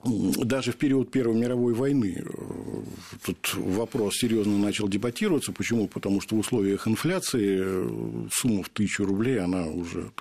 даже 0.04 0.70
в 0.70 0.76
период 0.76 1.10
Первой 1.10 1.34
мировой 1.34 1.74
войны 1.74 2.22
э, 2.24 2.82
тут 3.26 3.54
вопрос 3.54 4.18
серьезно 4.18 4.56
начал 4.56 4.86
дебатироваться. 4.88 5.52
Почему? 5.52 5.88
Потому 5.88 6.20
что 6.20 6.36
в 6.36 6.38
условиях 6.38 6.86
инфляции 6.86 7.58
э, 7.60 8.28
сумма 8.32 8.62
в 8.62 8.68
тысячу 8.68 9.04
рублей, 9.04 9.40
она 9.40 9.66
уже 9.66 10.12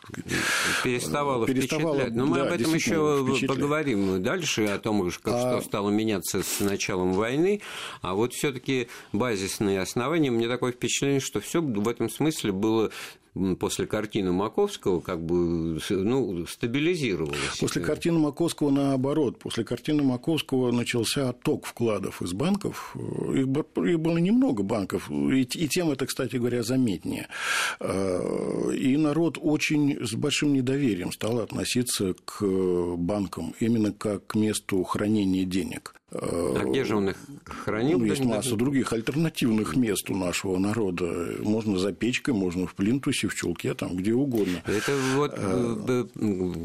переставала, 0.84 1.46
переставала 1.46 1.93
впечатлять. 1.93 2.15
Но 2.15 2.25
мы 2.25 2.38
да, 2.38 2.48
об 2.48 2.53
этом 2.53 2.74
еще 2.74 3.48
поговорим 3.48 4.24
дальше, 4.24 4.65
о 4.65 4.79
том, 4.79 5.12
как, 5.22 5.34
а... 5.36 5.60
что 5.60 5.67
стало 5.67 5.91
меняться 5.91 6.41
с 6.41 6.60
началом 6.60 7.13
войны. 7.13 7.62
А 8.01 8.15
вот 8.15 8.34
все-таки 8.34 8.88
базисные 9.13 9.79
основания, 9.79 10.31
мне 10.31 10.48
такое 10.48 10.72
впечатление, 10.72 11.19
что 11.19 11.39
все 11.39 11.62
в 11.62 11.88
этом 11.88 12.10
смысле 12.10 12.51
было 12.51 12.89
после 13.60 13.88
картины 13.88 14.32
Маковского 14.32 15.00
как 15.00 15.24
бы 15.24 15.79
ну, 15.89 16.46
стабилизировалось. 16.48 17.58
После 17.60 17.82
картины 17.82 18.20
Маковского 18.20 18.70
наоборот. 18.70 19.39
После 19.39 19.63
картины 19.63 20.03
Маковского 20.03 20.72
начался 20.72 21.29
отток 21.29 21.65
вкладов 21.65 22.22
из 22.22 22.34
банков. 22.34 22.96
Их, 22.96 23.48
их 23.86 24.00
было 24.00 24.17
немного 24.17 24.63
банков, 24.63 25.10
и, 25.10 25.41
и 25.41 25.67
тем 25.67 25.91
это, 25.91 26.06
кстати 26.06 26.36
говоря, 26.38 26.63
заметнее. 26.63 27.27
А, 27.79 28.70
и 28.72 28.98
народ 28.98 29.38
очень 29.41 30.06
с 30.06 30.13
большим 30.13 30.53
недоверием 30.53 31.12
стал 31.12 31.39
относиться 31.39 32.15
к 32.25 32.46
банкам 32.98 33.53
именно 33.60 33.91
как 33.91 34.27
к 34.27 34.36
месту 34.36 34.84
хранения 34.84 35.46
денег. 35.46 35.94
А 36.09 36.63
где 36.63 36.85
же 36.85 36.95
он 36.95 37.09
их 37.09 37.17
хранил? 37.43 38.01
Есть 38.01 38.23
масса 38.23 38.55
других 38.55 38.93
альтернативных 38.93 39.75
мест 39.75 40.09
у 40.09 40.15
нашего 40.15 40.57
народа. 40.57 41.35
Можно 41.39 41.77
за 41.77 41.91
печкой, 41.91 42.33
можно 42.33 42.65
в 42.65 42.75
плинтусе, 42.75 43.27
в 43.27 43.35
чулке, 43.35 43.73
там 43.73 43.97
где 43.97 44.13
угодно. 44.13 44.63
Это 44.65 44.95
вот 45.15 45.33
а... 45.35 46.07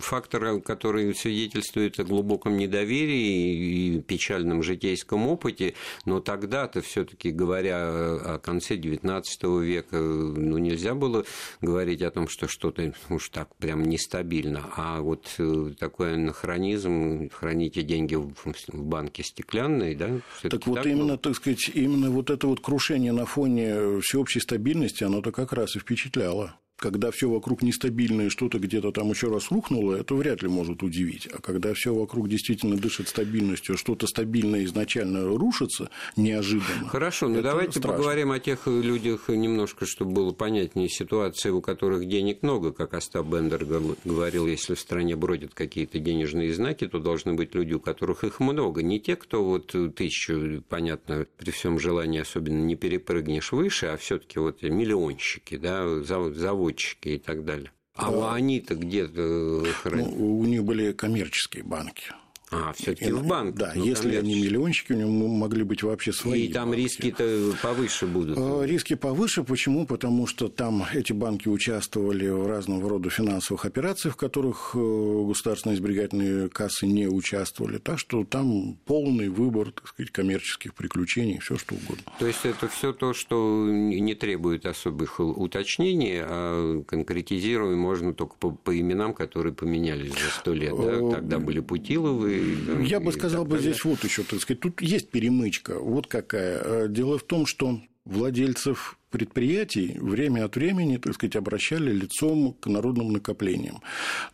фактор, 0.01 0.61
который 0.61 1.13
свидетельствует 1.17 1.99
о 1.99 2.05
глубоком 2.05 2.57
недоверии 2.57 3.97
и 3.97 4.01
печальном 4.01 4.63
житейском 4.63 5.27
опыте. 5.27 5.75
Но 6.05 6.21
тогда-то 6.21 6.81
все-таки 6.81 7.33
говоря 7.33 7.79
о 7.79 8.41
конце 8.41 8.77
XIX 8.77 9.25
века, 9.61 9.97
ну 9.97 10.59
нельзя 10.59 10.95
было 10.95 11.25
говорить 11.61 12.03
о 12.03 12.13
том, 12.13 12.29
что 12.29 12.47
что-то 12.47 12.95
уж 13.09 13.29
так 13.31 13.57
прям 13.57 13.83
нестабильно. 13.83 14.67
А 14.77 15.01
вот 15.01 15.35
э, 15.39 15.73
такой 15.81 16.15
анахронизм, 16.15 17.29
храните 17.31 17.83
деньги 17.83 18.15
в 18.15 18.33
банке 18.73 19.25
стеклянной, 19.33 19.95
да? 19.95 20.21
Так 20.43 20.67
вот 20.67 20.77
так 20.77 20.87
именно, 20.87 21.05
было? 21.05 21.19
так 21.19 21.35
сказать, 21.35 21.71
именно 21.75 22.11
вот 22.11 22.31
это 22.31 22.47
вот 22.47 22.61
крушение 22.61 23.13
на 23.13 23.27
фоне 23.27 24.01
всеобщей 24.01 24.41
стабильности, 24.41 25.05
оно-то 25.05 25.33
как 25.33 25.53
раз 25.53 25.77
и 25.77 25.79
впечатляло 25.79 26.57
когда 26.83 27.13
все 27.13 27.31
вокруг 27.31 27.63
нестабильное, 27.63 28.29
что-то 28.29 28.59
где-то 28.59 28.91
там 28.91 29.11
еще 29.11 29.29
раз 29.29 29.51
рухнуло, 29.53 29.95
это 29.95 30.17
вряд 30.17 30.43
ли 30.43 30.49
может 30.49 30.83
удивить. 30.83 31.29
А 31.33 31.41
когда 31.41 31.73
все 31.75 31.95
вокруг 31.95 32.29
действительно 32.29 32.77
дышит 32.77 33.09
стабильностью, 33.09 33.79
что-то 33.79 34.09
стабильное 34.09 34.65
изначально 34.65 35.25
рушится 35.25 35.91
неожиданно. 36.17 36.89
Хорошо, 36.89 37.29
ну 37.29 37.41
давайте 37.41 37.79
страшно. 37.79 37.99
поговорим 37.99 38.33
о 38.33 38.41
тех 38.41 38.67
людях 38.67 39.29
немножко, 39.29 39.87
чтобы 39.87 40.11
было 40.13 40.33
понятнее 40.33 40.89
ситуация, 40.89 41.53
у 41.53 41.61
которых 41.61 42.09
денег 42.09 42.43
много, 42.43 42.73
как 42.73 42.95
Остап 42.95 43.27
Бендер 43.27 43.65
говорил, 44.05 44.49
если 44.49 44.75
в 44.75 44.81
стране 44.81 45.15
бродят 45.15 45.55
какие-то 45.55 46.01
денежные 46.01 46.53
знаки, 46.53 46.89
то 46.89 46.99
должны 46.99 47.35
быть 47.35 47.55
люди, 47.55 47.75
у 47.75 47.81
которых 47.81 48.25
их 48.25 48.41
много. 48.41 48.83
Не 48.83 48.99
те, 48.99 49.15
кто 49.15 49.45
вот 49.45 49.73
тысячу, 49.95 50.65
понятно, 50.69 51.27
при 51.39 51.53
всем 51.53 51.79
желании 51.79 52.21
особенно 52.21 52.65
не 52.65 52.75
перепрыгнешь 52.75 53.53
выше, 53.53 53.87
а 53.87 53.97
все-таки 53.97 54.41
вот 54.41 54.63
миллионщики, 54.63 55.57
да, 55.57 56.01
завод 56.01 56.72
разработчики 56.73 57.09
и 57.09 57.19
так 57.19 57.45
далее. 57.45 57.71
А 57.95 58.11
да. 58.11 58.35
они-то 58.35 58.75
где-то 58.75 59.65
хранят? 59.83 60.07
Ну, 60.07 60.39
у 60.41 60.45
них 60.45 60.65
были 60.65 60.93
коммерческие 60.93 61.63
банки. 61.63 62.05
А, 62.53 62.73
все-таки 62.75 63.11
в 63.13 63.27
банк. 63.27 63.57
Да, 63.57 63.73
ну, 63.75 63.85
если 63.85 64.17
они 64.17 64.35
миллиончики, 64.43 64.93
у 64.93 64.97
него 64.97 65.11
могли 65.29 65.65
быть 65.65 65.83
вообще 65.83 66.13
свои. 66.13 66.47
И 66.47 66.53
там 66.53 66.73
риски-то 66.75 67.55
повыше 67.63 68.07
будут. 68.07 68.37
А, 68.39 68.63
риски 68.63 68.95
повыше. 68.95 69.43
Почему? 69.43 69.87
Потому 69.87 70.27
что 70.27 70.49
там 70.49 70.85
эти 70.93 71.13
банки 71.13 71.49
участвовали 71.49 72.29
в 72.29 72.47
разного 72.47 72.89
рода 72.89 73.11
финансовых 73.11 73.65
операциях, 73.65 74.15
в 74.15 74.17
которых 74.17 74.73
э, 74.75 74.79
государственные 74.79 75.77
сберегательные 75.77 76.49
кассы 76.49 76.87
не 76.87 77.07
участвовали. 77.07 77.79
Так 77.79 77.99
что 77.99 78.25
там 78.25 78.77
полный 78.85 79.29
выбор, 79.29 79.73
так 79.73 79.89
сказать, 79.89 80.13
коммерческих 80.13 80.75
приключений, 80.75 81.39
все 81.39 81.57
что 81.57 81.75
угодно. 81.75 82.05
То 82.19 82.27
есть 82.27 82.45
это 82.45 82.69
все 82.69 82.93
то, 82.93 83.15
что 83.15 83.67
не 83.69 84.15
требует 84.15 84.67
особых 84.67 85.21
уточнений, 85.21 86.21
а 86.21 86.83
конкретизируем 86.87 87.79
можно 87.79 88.13
только 88.15 88.37
по, 88.37 88.51
по 88.51 88.79
именам, 88.79 89.15
которые 89.15 89.55
поменялись 89.55 90.13
за 90.13 90.31
сто 90.41 90.53
лет. 90.53 90.75
Да? 90.77 90.93
Э, 90.93 91.11
Тогда 91.13 91.39
были 91.39 91.61
Путиловы, 91.61 92.42
я 92.83 93.01
бы 93.01 93.13
сказал 93.13 93.45
бы 93.45 93.59
здесь 93.59 93.85
вот 93.85 94.03
еще, 94.05 94.23
так 94.23 94.41
сказать, 94.41 94.61
тут 94.61 94.81
есть 94.81 95.11
перемычка. 95.11 95.79
Вот 95.79 96.07
какая. 96.07 96.63
Э, 96.63 96.89
дело 96.89 97.19
в 97.19 97.23
том, 97.23 97.47
что 97.47 97.81
владельцев 98.05 98.99
предприятий 99.11 99.97
время 100.01 100.45
от 100.45 100.57
времени, 100.57 100.97
так 100.97 101.15
сказать, 101.15 101.37
обращали 101.37 101.93
лицом 101.93 102.55
к 102.55 102.67
народным 102.67 103.13
накоплениям. 103.13 103.81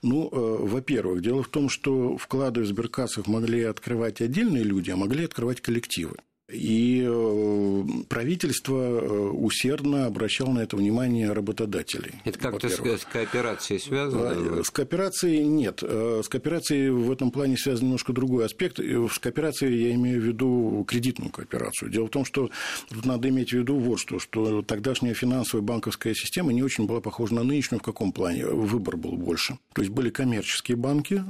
Ну, 0.03 0.29
э, 0.31 0.57
во-первых, 0.67 1.21
дело 1.23 1.43
в 1.43 1.49
том, 1.49 1.69
что 1.69 2.17
вклады 2.17 2.63
в 2.63 2.67
сберкассах 2.67 3.27
могли 3.27 3.65
открывать 3.65 4.21
отдельные 4.21 4.63
люди, 4.63 4.91
а 4.91 4.97
могли 4.97 5.25
открывать 5.25 5.61
коллективы. 5.61 6.17
И 6.51 7.05
э, 7.07 7.85
правительство 8.09 8.77
э, 8.77 9.29
усердно 9.33 10.07
обращало 10.07 10.53
на 10.53 10.61
это 10.61 10.79
внимание 10.79 11.31
работодателей. 11.33 12.15
Это 12.25 12.39
как-то 12.39 12.71
с 12.71 13.05
кооперацией 13.05 13.79
связано? 13.79 14.65
С 14.65 14.71
кооперацией 14.71 15.45
нет. 15.45 15.81
Э, 15.83 16.23
с 16.25 16.29
кооперацией 16.29 16.89
в 16.89 17.13
этом 17.13 17.33
плане 17.33 17.59
связан 17.59 17.87
немножко 17.87 18.15
другой 18.15 18.47
аспект. 18.47 18.79
С 18.79 19.19
кооперацией 19.19 19.89
я 19.89 19.95
имею 19.95 20.23
в 20.23 20.25
виду 20.25 20.87
кредитную 20.89 21.31
кооперацию. 21.31 21.91
Дело 21.91 22.07
в 22.07 22.11
том, 22.11 22.25
что 22.25 22.49
тут 22.89 23.05
надо 23.05 23.29
иметь 23.29 23.51
в 23.51 23.53
виду 23.53 23.77
вот 23.77 23.99
что, 23.99 24.19
что 24.19 24.63
тогдашняя 24.63 25.13
финансовая 25.13 25.63
банковская 25.63 26.15
система 26.15 26.55
не 26.55 26.63
очень 26.63 26.87
была 26.87 27.03
похожа 27.03 27.35
на 27.35 27.43
нынешнюю. 27.43 27.81
В 27.81 27.85
каком 27.85 28.11
плане? 28.11 28.47
Выбор 28.47 28.97
был 28.97 29.19
больше. 29.19 29.59
То 29.75 29.83
есть 29.83 29.93
были 29.93 30.09
коммерческие 30.09 30.79
банки, 30.79 31.23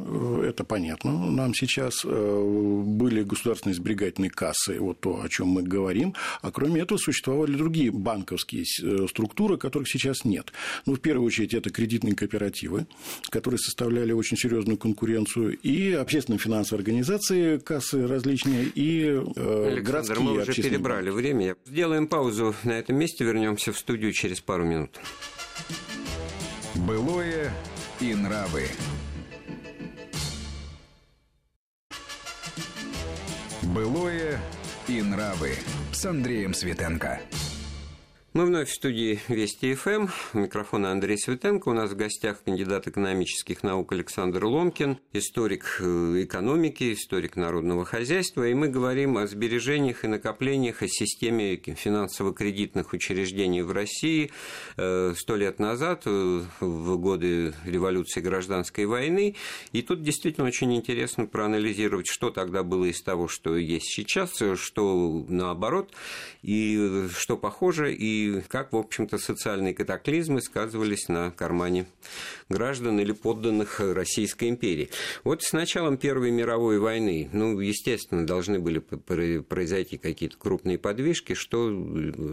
это 0.44 0.62
понятно. 0.62 1.10
Нам 1.10 1.54
сейчас 1.54 2.04
были 2.04 3.24
государственные 3.24 3.74
сберегательные 3.74 4.30
кассы, 4.30 4.78
вот 4.78 5.07
то, 5.08 5.22
о 5.22 5.28
чем 5.28 5.48
мы 5.48 5.62
говорим, 5.62 6.14
а 6.42 6.50
кроме 6.50 6.82
этого 6.82 6.98
существовали 6.98 7.54
другие 7.56 7.90
банковские 7.90 8.64
э, 8.64 9.06
структуры, 9.08 9.56
которых 9.56 9.88
сейчас 9.88 10.24
нет. 10.24 10.52
Ну, 10.86 10.94
в 10.94 11.00
первую 11.00 11.26
очередь, 11.26 11.54
это 11.54 11.70
кредитные 11.70 12.14
кооперативы, 12.14 12.86
которые 13.30 13.58
составляли 13.58 14.12
очень 14.12 14.36
серьезную 14.36 14.76
конкуренцию, 14.76 15.56
и 15.58 15.92
общественные 15.92 16.38
финансовые 16.38 16.80
организации, 16.80 17.58
кассы 17.58 18.06
различные, 18.06 18.64
и 18.64 19.04
э, 19.04 19.66
Александр, 19.72 19.82
городские 19.82 20.20
мы 20.20 20.42
уже 20.42 20.54
перебрали 20.54 21.10
время. 21.10 21.56
Сделаем 21.64 22.06
паузу 22.06 22.54
на 22.64 22.72
этом 22.72 22.96
месте, 22.96 23.24
вернемся 23.24 23.72
в 23.72 23.78
студию 23.78 24.12
через 24.12 24.40
пару 24.40 24.64
минут. 24.64 24.90
Былое 26.74 27.50
и 28.00 28.14
нравы. 28.14 28.64
Былое 33.62 34.40
и 34.88 35.02
нравы 35.02 35.52
с 35.92 36.04
Андреем 36.06 36.54
Светенко. 36.54 37.20
Мы 38.38 38.46
вновь 38.46 38.68
в 38.68 38.74
студии 38.74 39.18
Вести 39.26 39.74
ФМ. 39.74 40.06
Микрофон 40.32 40.86
Андрей 40.86 41.18
Светенко. 41.18 41.70
У 41.70 41.72
нас 41.72 41.90
в 41.90 41.96
гостях 41.96 42.44
кандидат 42.44 42.86
экономических 42.86 43.64
наук 43.64 43.90
Александр 43.90 44.44
Ломкин, 44.44 44.98
историк 45.12 45.78
э, 45.80 46.22
экономики, 46.22 46.92
историк 46.92 47.34
народного 47.34 47.84
хозяйства. 47.84 48.46
И 48.46 48.54
мы 48.54 48.68
говорим 48.68 49.18
о 49.18 49.26
сбережениях 49.26 50.04
и 50.04 50.06
накоплениях, 50.06 50.82
о 50.82 50.86
системе 50.86 51.56
финансово-кредитных 51.56 52.92
учреждений 52.92 53.62
в 53.62 53.72
России 53.72 54.30
э, 54.76 55.14
сто 55.16 55.34
лет 55.34 55.58
назад, 55.58 56.02
э, 56.06 56.42
в 56.60 56.96
годы 56.96 57.54
революции 57.64 58.20
гражданской 58.20 58.86
войны. 58.86 59.34
И 59.72 59.82
тут 59.82 60.04
действительно 60.04 60.46
очень 60.46 60.72
интересно 60.76 61.26
проанализировать, 61.26 62.06
что 62.06 62.30
тогда 62.30 62.62
было 62.62 62.84
из 62.84 63.02
того, 63.02 63.26
что 63.26 63.56
есть 63.56 63.86
сейчас, 63.86 64.40
что 64.54 65.26
наоборот, 65.28 65.92
и 66.44 67.08
что 67.12 67.36
похоже, 67.36 67.92
и 67.92 68.27
как, 68.48 68.72
в 68.72 68.76
общем-то, 68.76 69.18
социальные 69.18 69.74
катаклизмы 69.74 70.40
сказывались 70.40 71.08
на 71.08 71.30
кармане 71.30 71.86
граждан 72.48 72.98
или 73.00 73.12
подданных 73.12 73.80
Российской 73.80 74.48
империи. 74.48 74.90
Вот 75.24 75.42
с 75.42 75.52
началом 75.52 75.96
Первой 75.96 76.30
мировой 76.30 76.78
войны, 76.78 77.28
ну, 77.32 77.58
естественно, 77.60 78.26
должны 78.26 78.58
были 78.58 78.78
произойти 78.78 79.98
какие-то 79.98 80.36
крупные 80.36 80.78
подвижки. 80.78 81.34
Что, 81.34 81.70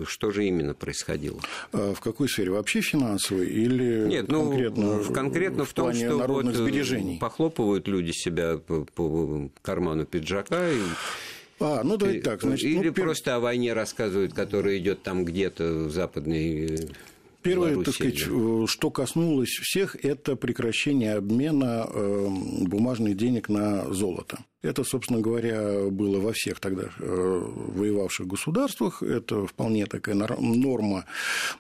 что 0.08 0.32
же 0.32 0.46
именно 0.46 0.74
происходило? 0.74 1.40
А 1.72 1.94
в 1.94 2.00
какой 2.00 2.30
сфере? 2.30 2.52
Вообще 2.52 2.82
финансовой 2.82 3.48
или 3.48 4.08
Нет, 4.08 4.28
ну, 4.28 4.50
конкретно, 4.50 5.04
конкретно 5.14 5.66
в, 5.66 5.70
в 5.70 5.74
том, 5.74 5.94
что 5.94 6.18
народных 6.18 6.56
вот 6.56 6.64
сбережений? 6.64 7.18
похлопывают 7.20 7.88
люди 7.88 8.12
себя 8.12 8.58
по, 8.58 8.86
по 8.86 9.50
карману 9.62 10.06
пиджака 10.06 10.70
и 10.70 10.80
а, 11.60 11.84
ну 11.84 11.98
давайте 11.98 12.22
так. 12.22 12.42
Значит, 12.42 12.66
Или 12.66 12.90
ну, 12.90 12.94
просто 12.94 13.36
о 13.36 13.40
войне 13.40 13.74
рассказывают, 13.74 14.34
которая 14.34 14.78
идет 14.78 15.04
там 15.04 15.24
где-то 15.24 15.86
в 15.86 15.92
западной 15.92 16.66
э, 16.66 16.78
Первое, 17.42 17.70
Беларуси, 17.72 17.86
так 17.86 17.96
сказать, 17.96 18.30
да. 18.30 18.68
что 18.68 18.92
коснулось 18.92 19.50
всех, 19.50 20.04
это 20.04 20.36
прекращение 20.36 21.14
обмена 21.14 21.88
э, 21.88 22.28
бумажных 22.62 23.16
денег 23.16 23.50
на 23.50 23.94
золото. 23.94 24.40
Это, 24.66 24.84
собственно 24.84 25.22
говоря, 25.22 25.90
было 25.92 26.20
во 26.20 26.34
всех 26.34 26.60
тогда 26.60 26.90
э, 27.00 27.44
воевавших 27.56 28.26
государствах. 28.26 29.04
Это 29.04 29.46
вполне 29.46 29.86
такая 29.86 30.16
норма 30.16 31.06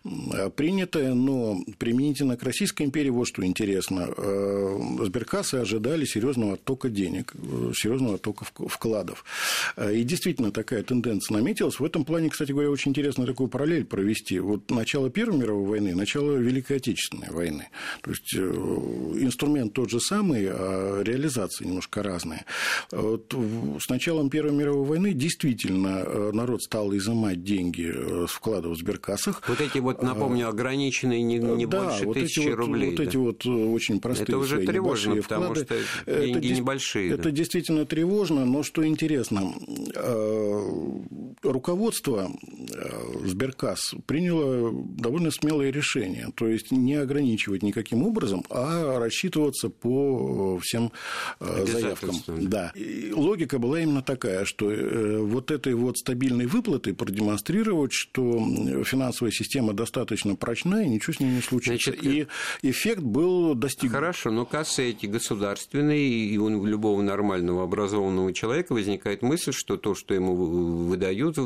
э, 0.04 0.50
принятая, 0.50 1.14
но 1.14 1.60
применительно 1.78 2.36
к 2.36 2.44
Российской 2.44 2.84
империи 2.84 3.10
вот 3.10 3.28
что 3.28 3.46
интересно. 3.46 4.10
Э, 4.18 4.80
сберкассы 5.04 5.56
ожидали 5.56 6.06
серьезного 6.06 6.54
оттока 6.54 6.90
денег, 6.90 7.34
серьезного 7.76 8.16
оттока 8.16 8.46
вкладов. 8.46 9.24
И 9.92 10.04
действительно 10.04 10.52
такая 10.52 10.82
тенденция 10.82 11.36
наметилась. 11.36 11.80
В 11.80 11.86
этом 11.86 12.06
плане, 12.06 12.30
кстати 12.30 12.52
говоря, 12.54 12.72
очень 12.72 12.90
интересно 12.92 13.28
такую 13.28 13.50
параллель 13.50 13.86
провести. 13.86 14.40
Вот 14.40 14.72
начало 14.72 15.12
Первой 15.12 15.38
мировой 15.38 15.68
войны, 15.68 15.96
начало 15.96 16.38
Великой 16.38 16.78
Отечественной 16.78 17.30
войны. 17.30 17.68
То 18.02 18.12
есть 18.12 18.34
инструмент 18.34 19.74
тот 19.74 19.92
же 19.92 20.00
самый, 20.00 20.48
а 20.50 21.04
реализация 21.04 21.68
немножко 21.68 22.02
разная. 22.02 22.46
С 22.96 23.90
началом 23.90 24.30
Первой 24.30 24.54
мировой 24.54 24.86
войны 24.86 25.14
действительно 25.14 26.04
э, 26.06 26.32
народ 26.34 26.64
стал 26.64 26.96
изымать 26.96 27.44
деньги 27.44 27.92
э, 27.94 28.26
с 28.28 28.32
вкладов 28.32 28.74
в 28.74 28.80
сберкассах. 28.80 29.42
Вот 29.48 29.60
эти 29.60 29.80
вот, 29.80 30.02
напомню, 30.02 30.48
ограниченные 30.48 31.22
не, 31.22 31.38
не 31.38 31.66
да, 31.66 31.84
больше 31.84 32.06
вот 32.06 32.14
тысячи 32.14 32.48
вот, 32.48 32.56
рублей. 32.56 32.92
Вот 32.92 32.98
да. 32.98 33.04
эти 33.04 33.18
вот 33.18 33.46
очень 33.46 34.00
простые 34.00 34.26
Это 34.26 34.38
уже 34.38 34.60
тревожно, 34.66 35.16
потому 35.22 35.54
вклады. 35.54 35.66
что 36.06 36.22
деньги 36.22 36.48
это, 36.48 36.56
небольшие. 36.56 37.12
Это 37.12 37.24
да. 37.24 37.32
действительно 37.32 37.86
тревожно, 37.86 38.46
но 38.46 38.64
что 38.64 38.86
интересно, 38.88 39.54
э, 39.94 40.70
руководство 41.44 42.32
Сберкасс 43.26 43.96
приняло 44.06 44.72
довольно 44.98 45.32
смелое 45.32 45.70
решение, 45.72 46.30
то 46.36 46.48
есть 46.48 46.72
не 46.72 46.96
ограничивать 46.96 47.62
никаким 47.62 48.04
образом, 48.04 48.44
а 48.50 49.00
рассчитываться 49.00 49.70
по 49.70 50.60
всем 50.60 50.92
заявкам. 51.40 52.16
Да 52.28 52.72
логика 53.14 53.60
была 53.60 53.80
именно 53.80 54.02
такая, 54.02 54.46
что 54.46 54.72
э, 54.72 55.20
вот 55.20 55.52
этой 55.52 55.74
вот 55.74 55.98
стабильной 55.98 56.46
выплаты 56.46 56.94
продемонстрировать, 56.94 57.92
что 57.94 58.40
финансовая 58.84 59.32
система 59.32 59.74
достаточно 59.74 60.36
прочна, 60.36 60.84
и 60.84 60.90
ничего 60.90 61.14
с 61.14 61.20
ней 61.20 61.32
не 61.32 61.42
случится. 61.42 61.92
Значит, 61.92 62.06
и 62.06 62.28
эффект 62.62 63.02
был 63.02 63.56
достигнут. 63.56 63.94
Хорошо, 63.94 64.32
но 64.32 64.46
кассы 64.46 64.90
эти 64.90 65.06
государственные, 65.06 66.08
и 66.08 66.38
у 66.38 66.66
любого 66.66 67.02
нормального 67.02 67.64
образованного 67.64 68.34
человека 68.34 68.74
возникает 68.74 69.22
мысль, 69.22 69.54
что 69.54 69.78
то, 69.78 69.96
что 69.96 70.14
ему 70.14 70.36
выдают 70.36 71.38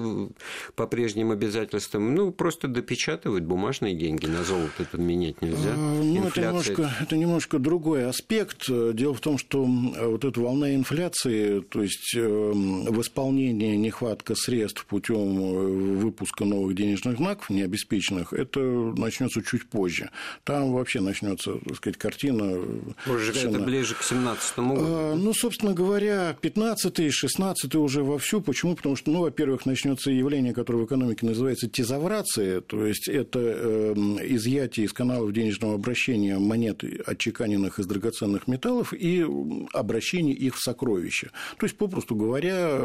по 0.75 0.87
прежним 0.87 1.31
обязательствам, 1.31 2.15
ну, 2.15 2.31
просто 2.31 2.67
допечатывают 2.67 3.45
бумажные 3.45 3.95
деньги, 3.95 4.25
на 4.25 4.43
золото 4.43 4.85
поменять 4.91 5.41
нельзя. 5.41 5.73
А, 5.75 6.03
ну, 6.03 6.27
это 6.27 6.41
немножко, 6.41 6.91
это 7.01 7.17
немножко 7.17 7.59
другой 7.59 8.05
аспект. 8.05 8.67
Дело 8.67 9.13
в 9.13 9.21
том, 9.21 9.37
что 9.37 9.65
вот 9.65 10.25
эта 10.25 10.39
волна 10.39 10.75
инфляции 10.75 11.28
то 11.69 11.81
есть 11.81 12.15
эм, 12.15 12.85
восполнение 12.85 13.77
нехватка 13.77 14.35
средств 14.35 14.85
путем 14.85 15.39
э, 15.39 15.97
выпуска 15.97 16.45
новых 16.45 16.75
денежных 16.75 17.17
знаков 17.17 17.49
необеспеченных, 17.49 18.33
это 18.33 18.59
начнется 18.59 19.41
чуть 19.43 19.67
позже. 19.67 20.09
Там 20.43 20.73
вообще 20.73 20.99
начнется, 20.99 21.59
так 21.65 21.75
сказать, 21.77 21.97
картина. 21.97 22.61
Позже 23.05 23.33
совершенно... 23.33 23.57
это 23.57 23.65
ближе 23.65 23.95
к 23.95 24.03
17 24.03 24.59
году. 24.59 24.75
А, 24.77 25.15
ну, 25.15 25.33
собственно 25.33 25.73
говоря, 25.73 26.35
15 26.41 27.13
16 27.13 27.75
уже 27.75 28.03
вовсю. 28.03 28.41
Почему? 28.41 28.75
Потому 28.75 28.95
что, 28.95 29.11
ну, 29.11 29.21
во-первых, 29.21 29.65
начнется 29.65 30.11
явление, 30.11 30.53
которое 30.53 30.79
в 30.79 30.85
экономике 30.85 31.25
называется 31.25 31.69
тезаврация, 31.69 32.61
то 32.61 32.85
есть 32.85 33.07
это 33.07 33.39
э, 33.39 33.93
изъятие 34.23 34.85
из 34.85 34.93
каналов 34.93 35.33
денежного 35.33 35.75
обращения 35.75 36.37
монет, 36.37 36.83
отчеканенных 37.05 37.79
из 37.79 37.85
драгоценных 37.85 38.47
металлов, 38.47 38.93
и 38.93 39.25
обращение 39.73 40.35
их 40.35 40.55
в 40.55 40.63
сокровища 40.63 41.08
то 41.57 41.65
есть, 41.65 41.77
попросту 41.77 42.15
говоря, 42.15 42.79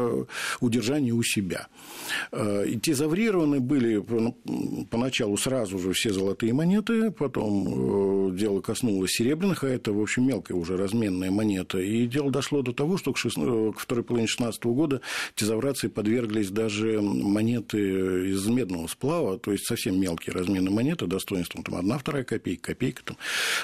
удержание 0.59 1.13
у 1.13 1.23
себя. 1.23 1.67
Э, 2.31 2.65
и 2.67 2.77
тезаврированы 2.77 3.59
были 3.59 4.03
поначалу 4.89 5.37
сразу 5.37 5.79
же 5.79 5.93
все 5.93 6.13
золотые 6.13 6.53
монеты, 6.53 7.11
потом 7.11 8.31
э, 8.31 8.37
дело 8.37 8.61
коснулось 8.61 9.11
серебряных, 9.11 9.63
а 9.63 9.67
это, 9.67 9.91
в 9.93 10.01
общем, 10.01 10.27
мелкая 10.27 10.57
уже 10.57 10.77
разменная 10.77 11.31
монета. 11.31 11.79
И 11.79 12.07
дело 12.07 12.31
дошло 12.31 12.61
до 12.61 12.73
того, 12.73 12.97
что 12.97 13.13
к, 13.13 13.17
к 13.17 13.79
второй 13.79 14.03
половине 14.03 14.27
16 14.27 14.63
года 14.65 15.01
тезаврации 15.35 15.87
подверглись 15.87 16.49
даже 16.49 17.01
монеты 17.01 18.29
из 18.29 18.45
медного 18.47 18.87
сплава, 18.87 19.37
то 19.37 19.51
есть 19.51 19.65
совсем 19.65 19.99
мелкие 19.99 20.33
разменные 20.33 20.71
монеты, 20.71 21.07
достоинством 21.07 21.63
там, 21.63 21.75
одна, 21.75 21.97
вторая 21.97 22.23
копейка, 22.23 22.73
копейка 22.73 23.03
там, 23.03 23.17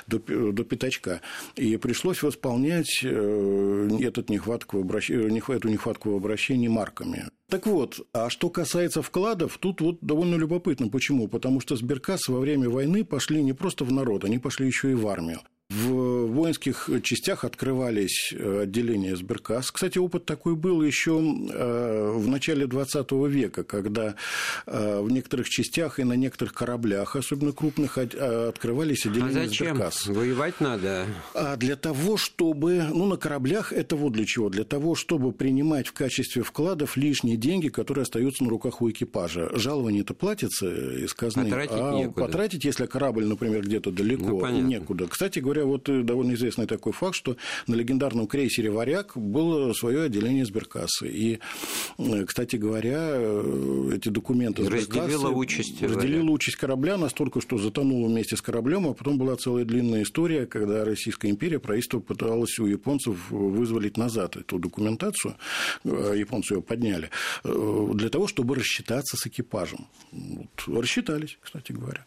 до, 0.07 0.19
до 0.51 0.63
пятачка. 0.63 1.21
И 1.55 1.77
пришлось 1.77 2.21
восполнять 2.23 3.01
э, 3.03 3.89
этот 4.01 4.29
нехватку 4.51 4.79
обращ... 4.79 5.09
эту 5.09 5.69
нехватку 5.69 6.11
в 6.11 6.15
обращении 6.15 6.67
марками. 6.67 7.25
Так 7.49 7.67
вот, 7.67 8.05
а 8.13 8.29
что 8.29 8.49
касается 8.49 9.01
вкладов, 9.01 9.57
тут 9.59 9.81
вот 9.81 9.97
довольно 10.01 10.35
любопытно. 10.35 10.89
Почему? 10.89 11.27
Потому 11.27 11.59
что 11.59 11.75
сберкассы 11.75 12.31
во 12.31 12.39
время 12.39 12.69
войны 12.69 13.03
пошли 13.03 13.43
не 13.43 13.53
просто 13.53 13.85
в 13.85 13.91
народ, 13.91 14.25
они 14.25 14.39
пошли 14.39 14.67
еще 14.67 14.91
и 14.91 14.95
в 14.95 15.07
армию. 15.07 15.39
Воинских 16.41 16.89
частях 17.03 17.43
открывались 17.43 18.33
э, 18.35 18.61
отделения 18.63 19.15
сберкасс. 19.15 19.69
Кстати, 19.69 19.99
опыт 19.99 20.25
такой 20.25 20.55
был 20.55 20.81
еще 20.81 21.19
э, 21.21 22.11
в 22.15 22.27
начале 22.27 22.65
20 22.65 23.11
века, 23.29 23.63
когда 23.63 24.15
э, 24.65 25.01
в 25.01 25.11
некоторых 25.11 25.49
частях 25.49 25.99
и 25.99 26.03
на 26.03 26.13
некоторых 26.13 26.55
кораблях, 26.55 27.15
особенно 27.15 27.51
крупных, 27.51 27.99
открывались 27.99 29.05
отделения 29.05 29.41
а 29.41 29.47
зачем? 29.47 29.75
сберкасс. 29.75 30.07
Воевать 30.07 30.59
надо. 30.59 31.05
А 31.35 31.57
для 31.57 31.75
того, 31.75 32.17
чтобы... 32.17 32.85
Ну, 32.89 33.05
на 33.05 33.17
кораблях 33.17 33.71
это 33.71 33.95
вот 33.95 34.13
для 34.13 34.25
чего? 34.25 34.49
Для 34.49 34.63
того, 34.63 34.95
чтобы 34.95 35.33
принимать 35.33 35.89
в 35.89 35.93
качестве 35.93 36.41
вкладов 36.41 36.97
лишние 36.97 37.37
деньги, 37.37 37.67
которые 37.67 38.01
остаются 38.01 38.43
на 38.43 38.49
руках 38.49 38.81
у 38.81 38.89
экипажа. 38.89 39.51
Жалование-то 39.53 40.15
платится 40.15 40.67
из 40.67 41.13
казны. 41.13 41.43
Потратить 41.43 41.71
а 41.75 41.93
некуда. 41.93 42.25
потратить, 42.25 42.65
если 42.65 42.87
корабль, 42.87 43.25
например, 43.25 43.61
где-то 43.61 43.91
далеко, 43.91 44.47
ну, 44.47 44.59
некуда. 44.61 45.07
Кстати 45.07 45.37
говоря, 45.37 45.65
вот 45.65 45.87
э, 45.87 46.01
довольно 46.31 46.35
известный 46.35 46.65
такой 46.65 46.93
факт, 46.93 47.15
что 47.15 47.37
на 47.67 47.75
легендарном 47.75 48.27
крейсере 48.27 48.71
«Варяг» 48.71 49.17
было 49.17 49.73
свое 49.73 50.03
отделение 50.03 50.45
сберкассы. 50.45 51.07
И, 51.07 51.39
э, 51.97 52.25
кстати 52.25 52.55
говоря, 52.55 53.11
э, 53.13 53.91
эти 53.95 54.09
документы 54.09 54.67
разделила 54.67 55.29
участь 55.29 55.81
разделила 55.81 56.31
участь 56.31 56.57
корабля 56.57 56.97
настолько, 56.97 57.41
что 57.41 57.57
затонул 57.57 58.07
вместе 58.07 58.35
с 58.35 58.41
кораблем, 58.41 58.87
а 58.87 58.93
потом 58.93 59.17
была 59.17 59.35
целая 59.35 59.65
длинная 59.65 60.03
история, 60.03 60.45
когда 60.45 60.85
Российская 60.85 61.29
империя, 61.29 61.59
правительство 61.59 61.99
пыталось 61.99 62.59
у 62.59 62.65
японцев 62.65 63.15
вызволить 63.29 63.97
назад 63.97 64.37
эту 64.37 64.59
документацию, 64.59 65.35
японцы 65.83 66.55
ее 66.55 66.61
подняли, 66.61 67.09
для 67.43 68.09
того, 68.09 68.27
чтобы 68.27 68.55
рассчитаться 68.55 69.17
с 69.17 69.27
экипажем. 69.27 69.87
Вот. 70.11 70.47
Рассчитались, 70.67 71.37
кстати 71.41 71.71
говоря. 71.71 72.03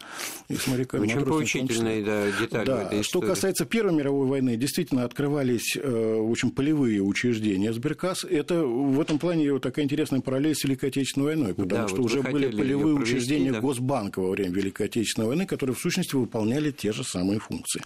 И 0.48 0.56
с 0.56 0.66
моряками. 0.66 1.04
Очень 1.04 1.24
поучительные 1.24 2.04
да, 2.04 2.30
детали 2.40 2.66
да. 2.66 3.02
Что 3.02 3.20
касается 3.20 3.64
Первой 3.64 3.92
мировой 4.04 4.26
войны 4.26 4.56
действительно 4.56 5.04
открывались 5.04 5.76
в 5.76 6.30
общем, 6.30 6.50
полевые 6.50 7.00
учреждения 7.00 7.72
Сберкас. 7.72 8.24
Это 8.24 8.64
в 8.64 9.00
этом 9.00 9.18
плане 9.18 9.58
такая 9.58 9.84
интересная 9.84 10.20
параллель 10.20 10.54
с 10.54 10.64
Великой 10.64 10.90
Отечественной 10.90 11.26
войной, 11.26 11.54
потому 11.54 11.82
да, 11.82 11.88
что 11.88 11.96
вот 11.96 12.06
уже 12.06 12.22
были 12.22 12.50
полевые 12.50 12.96
провести, 12.96 13.16
учреждения 13.16 13.52
да. 13.52 13.60
Госбанка 13.60 14.20
во 14.20 14.30
время 14.30 14.52
Великой 14.52 14.86
Отечественной 14.86 15.28
войны, 15.28 15.46
которые 15.46 15.74
в 15.74 15.78
сущности 15.78 16.14
выполняли 16.14 16.70
те 16.70 16.92
же 16.92 17.04
самые 17.04 17.40
функции. 17.40 17.82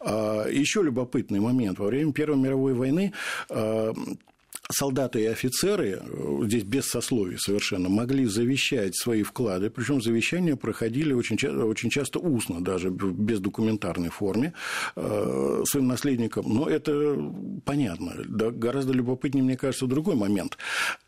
А, 0.00 0.48
Еще 0.48 0.82
любопытный 0.82 1.40
момент. 1.40 1.78
Во 1.78 1.86
время 1.86 2.12
Первой 2.12 2.38
мировой 2.38 2.74
войны 2.74 3.12
солдаты 4.70 5.22
и 5.22 5.26
офицеры, 5.26 6.00
э, 6.02 6.40
здесь 6.44 6.64
без 6.64 6.86
сословий 6.86 7.38
совершенно, 7.38 7.88
могли 7.88 8.26
завещать 8.26 8.96
свои 8.96 9.22
вклады, 9.22 9.70
причем 9.70 10.02
завещания 10.02 10.56
проходили 10.56 11.12
очень, 11.12 11.36
очень 11.48 11.90
часто 11.90 12.18
устно, 12.18 12.62
даже 12.62 12.90
в 12.90 13.12
бездокументарной 13.12 14.10
форме, 14.10 14.52
э, 14.96 15.62
своим 15.66 15.88
наследникам. 15.88 16.44
Но 16.52 16.68
это 16.68 17.16
понятно. 17.64 18.14
Да, 18.26 18.50
гораздо 18.50 18.92
любопытнее, 18.92 19.44
мне 19.44 19.56
кажется, 19.56 19.86
другой 19.86 20.16
момент. 20.16 20.58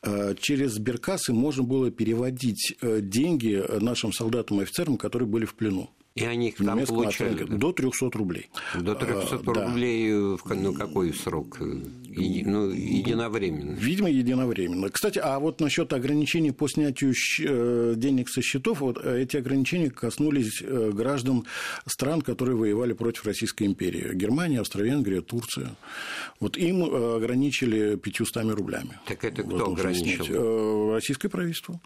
Э, 0.03 0.35
через 0.41 0.73
сберкассы 0.73 1.33
можно 1.33 1.63
было 1.63 1.91
переводить 1.91 2.77
деньги 2.83 3.63
нашим 3.81 4.13
солдатам 4.13 4.61
и 4.61 4.63
офицерам, 4.65 4.97
которые 4.97 5.29
были 5.29 5.45
в 5.45 5.55
плену. 5.55 5.91
И 6.15 6.25
они 6.25 6.49
их 6.49 6.57
там 6.57 6.85
получали? 6.85 7.45
До 7.45 7.73
300 7.73 8.11
рублей. 8.11 8.51
До 8.79 8.95
300 8.95 9.37
а, 9.47 9.53
рублей 9.53 10.11
да. 10.11 10.37
в 10.37 10.55
ну, 10.55 10.75
какой 10.75 11.15
срок? 11.15 11.59
И, 11.61 12.45
ну, 12.45 12.69
единовременно? 12.71 13.73
Видимо, 13.73 14.11
единовременно. 14.11 14.91
Кстати, 14.91 15.19
а 15.19 15.39
вот 15.39 15.61
насчет 15.61 15.91
ограничений 15.95 16.53
по 16.53 16.69
снятию 16.69 17.15
э, 17.41 17.95
денег 17.97 18.29
со 18.29 18.43
счетов, 18.43 18.81
вот 18.81 18.99
э, 19.03 19.23
эти 19.23 19.39
ограничения 19.39 19.91
коснулись 19.91 20.61
э, 20.61 20.91
граждан 20.93 21.47
стран, 21.87 22.21
которые 22.21 22.57
воевали 22.57 22.93
против 22.93 23.25
Российской 23.25 23.65
империи. 23.65 24.11
Германия, 24.13 24.61
Австро-Венгрия, 24.61 25.23
Турция. 25.23 25.77
Вот 26.41 26.59
им 26.59 26.85
ограничили 26.85 27.97
500 27.97 28.53
рублями. 28.53 28.99
Так 29.07 29.25
это 29.25 29.43
кто 29.43 29.73
ограничил? 29.73 30.93
Российское 30.93 31.31
правительство. 31.31 31.81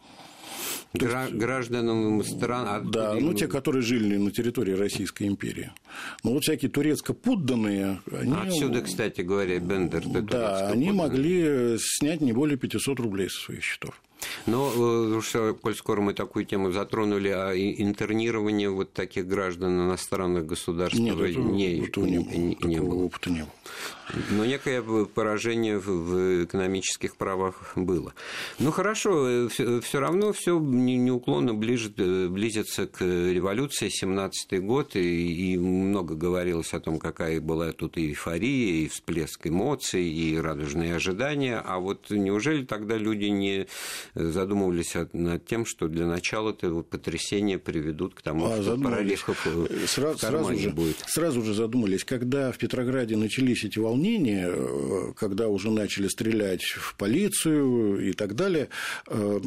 Гра- 0.99 1.29
гражданам 1.31 2.23
стран. 2.25 2.67
А 2.69 2.81
да, 2.81 3.15
ну 3.15 3.35
те, 3.35 3.47
которые 3.49 3.83
жили 3.83 4.17
на 4.17 4.31
территории 4.31 4.73
Российской 4.73 5.25
империи. 5.27 5.71
Ну 6.25 6.33
вот 6.33 6.43
всякие 6.43 6.71
турецко-подданные. 6.71 8.01
Они, 8.13 8.33
Отсюда, 8.35 8.83
кстати 8.83 9.21
говоря, 9.21 9.59
Бендер. 9.59 10.03
Да, 10.23 10.69
они 10.69 10.91
могли 10.93 11.77
снять 11.79 12.21
не 12.21 12.33
более 12.33 12.57
500 12.57 13.01
рублей 13.01 13.29
со 13.31 13.41
своих 13.41 13.63
счетов. 13.65 14.01
Но, 14.47 14.73
э, 14.73 15.17
уж, 15.17 15.33
коль 15.61 15.75
скоро 15.75 16.01
мы 16.01 16.15
такую 16.15 16.45
тему 16.45 16.73
затронули, 16.73 17.29
а 17.29 17.53
интернирование 17.55 18.71
вот 18.71 18.93
таких 18.93 19.27
граждан 19.27 19.87
иностранных 19.87 20.47
государств 20.47 20.99
Нет, 20.99 21.17
это, 21.17 21.39
не, 21.39 21.79
это 21.81 22.01
не, 22.01 22.19
не, 22.19 22.57
не 22.63 22.79
было. 22.81 23.05
опыта 23.05 23.31
не 23.31 23.41
было. 23.41 23.53
Но 24.31 24.45
некое 24.45 24.83
поражение 24.83 25.79
в 25.79 26.45
экономических 26.45 27.17
правах 27.17 27.73
было. 27.75 28.15
Ну 28.61 28.71
хорошо, 28.71 29.49
все 29.49 29.81
э, 29.81 29.99
равно 29.99 30.33
все 30.33 30.61
неуклонно 30.61 31.55
ближет, 31.55 31.95
э, 31.99 32.29
близится 32.29 32.87
к 32.87 33.01
революции 33.01 33.89
17 33.89 34.63
год, 34.63 34.95
и, 34.95 35.55
и 35.55 35.59
много 35.59 36.15
говорилось 36.15 36.73
о 36.73 36.81
том, 36.81 36.99
какая 36.99 37.41
была 37.41 37.73
тут 37.73 37.97
и 37.97 38.09
эйфория, 38.09 38.85
и 38.85 38.89
всплеск 38.89 39.47
эмоций, 39.47 40.05
и 40.05 40.39
радужные 40.39 40.95
ожидания. 40.95 41.59
А 41.59 41.79
вот 41.79 42.11
неужели 42.11 42.65
тогда 42.65 42.97
люди 42.97 43.25
не 43.25 43.67
задумывались 44.17 44.95
над 45.13 45.45
тем, 45.47 45.67
что 45.67 45.89
для 45.89 46.07
начала 46.07 46.51
это 46.51 46.71
вот 46.71 46.89
потрясения 46.89 47.59
приведут 47.59 48.15
к 48.15 48.23
тому, 48.23 48.47
а, 48.47 48.63
что 48.63 48.77
Паралихов 48.79 49.47
сразу, 49.87 50.19
сразу 50.19 50.59
же, 50.59 50.71
будет. 50.71 50.97
Сразу 51.07 51.43
же 51.43 51.53
задумались, 51.53 52.03
когда 52.05 52.51
в 52.51 52.59
Петрограде 52.59 53.17
начались 53.17 53.65
эти 53.65 53.79
волнения, 53.79 54.49
э, 54.49 55.13
когда 55.17 55.49
уже 55.49 55.71
начали 55.71 56.09
стрелять 56.09 56.63
в 56.63 56.97
полицию 56.97 58.09
и 58.09 58.13
так 58.15 58.35
далее, 58.35 58.69
э, 59.09 59.41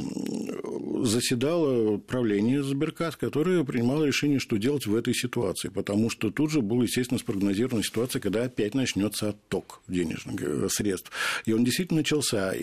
заседало 1.03 1.97
правление 1.97 2.62
Сберкас, 2.63 3.15
которое 3.15 3.63
принимало 3.63 4.03
решение, 4.03 4.39
что 4.39 4.58
делать 4.58 4.86
в 4.86 4.95
этой 4.95 5.15
ситуации, 5.15 5.69
потому 5.69 6.12
что 6.12 6.29
тут 6.29 6.51
же 6.51 6.62
была, 6.62 6.84
естественно, 6.84 7.19
спрогнозирована 7.19 7.84
ситуация, 7.84 8.19
когда 8.19 8.43
опять 8.43 8.75
начнется 8.75 9.29
отток 9.29 9.82
денежных 9.88 10.41
э, 10.41 10.67
средств. 10.69 11.12
И 11.45 11.53
он 11.53 11.63
действительно 11.63 12.01
начался, 12.01 12.53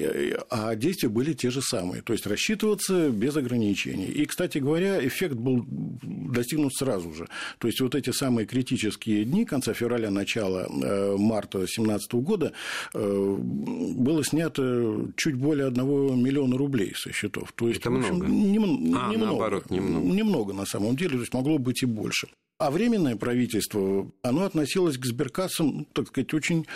а 0.50 0.74
действия 0.76 1.08
были 1.08 1.32
те 1.32 1.50
же 1.50 1.62
самые 1.62 1.95
самые, 1.96 2.02
то 2.02 2.12
есть 2.12 2.26
рассчитываться 2.26 3.10
без 3.10 3.36
ограничений. 3.36 4.06
И, 4.06 4.24
кстати 4.26 4.58
говоря, 4.58 5.06
эффект 5.06 5.34
был 5.34 5.64
достигнут 5.68 6.74
сразу 6.74 7.12
же. 7.12 7.26
То 7.58 7.68
есть 7.68 7.80
вот 7.80 7.94
эти 7.94 8.10
самые 8.10 8.46
критические 8.46 9.24
дни 9.24 9.44
конца 9.44 9.74
февраля, 9.74 10.10
начала 10.10 10.66
э, 10.66 11.16
марта 11.16 11.58
2017 11.58 12.14
года 12.14 12.52
э, 12.94 13.36
было 13.38 14.24
снято 14.24 15.06
чуть 15.16 15.34
более 15.34 15.66
1 15.68 15.84
миллиона 16.22 16.56
рублей 16.56 16.92
со 16.94 17.12
счетов. 17.12 17.52
То 17.52 17.68
есть, 17.68 17.80
Это 17.80 17.90
общем, 17.90 18.16
много? 18.16 18.26
Нем, 18.26 18.64
а, 18.96 19.10
немного. 19.10 19.26
наоборот, 19.26 19.70
немного. 19.70 20.06
Немного 20.06 20.52
на 20.52 20.66
самом 20.66 20.96
деле, 20.96 21.10
то 21.10 21.20
есть 21.20 21.34
могло 21.34 21.58
быть 21.58 21.82
и 21.82 21.86
больше. 21.86 22.28
А 22.58 22.70
временное 22.70 23.16
правительство, 23.16 24.10
оно 24.22 24.44
относилось 24.44 24.96
к 24.96 25.04
сберкассам, 25.04 25.86
так 25.92 26.08
сказать, 26.08 26.32
очень 26.32 26.66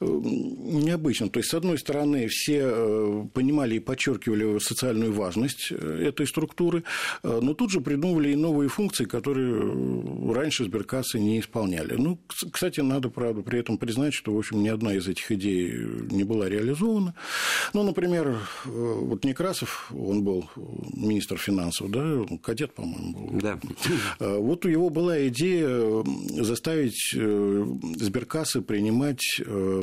э, 0.00 0.04
необычно. 0.04 1.28
То 1.28 1.38
есть, 1.38 1.50
с 1.50 1.54
одной 1.54 1.78
стороны, 1.78 2.26
все 2.26 2.62
э, 2.64 3.24
понимали 3.32 3.76
и 3.76 3.78
подчеркивали 3.78 4.58
социальную 4.58 5.12
важность 5.12 5.68
э, 5.70 6.06
этой 6.08 6.26
структуры, 6.26 6.82
но 7.22 7.54
тут 7.54 7.70
же 7.70 7.80
придумывали 7.80 8.32
и 8.32 8.36
новые 8.36 8.68
функции, 8.68 9.04
которые 9.04 10.34
раньше 10.34 10.64
сберкассы 10.64 11.20
не 11.20 11.38
исполняли. 11.38 11.94
Ну, 11.94 12.18
кстати, 12.50 12.80
надо, 12.80 13.08
правда, 13.08 13.42
при 13.42 13.60
этом 13.60 13.78
признать, 13.78 14.14
что, 14.14 14.34
в 14.34 14.38
общем, 14.38 14.60
ни 14.60 14.68
одна 14.68 14.92
из 14.94 15.06
этих 15.06 15.30
идей 15.30 15.72
не 16.10 16.24
была 16.24 16.48
реализована. 16.48 17.14
Ну, 17.74 17.84
например, 17.84 18.40
вот 18.64 19.24
Некрасов, 19.24 19.92
он 19.94 20.24
был 20.24 20.50
министр 20.56 21.38
финансов, 21.38 21.92
да, 21.92 22.26
кадет, 22.42 22.74
по-моему, 22.74 23.12
был. 23.12 23.40
Да. 23.40 23.60
Вот 24.18 24.64
у 24.64 24.68
него 24.68 24.90
была 24.90 25.27
идея 25.28 26.04
заставить 26.42 27.12
э, 27.14 27.66
сберкассы 27.96 28.60
принимать 28.60 29.22
э, 29.40 29.82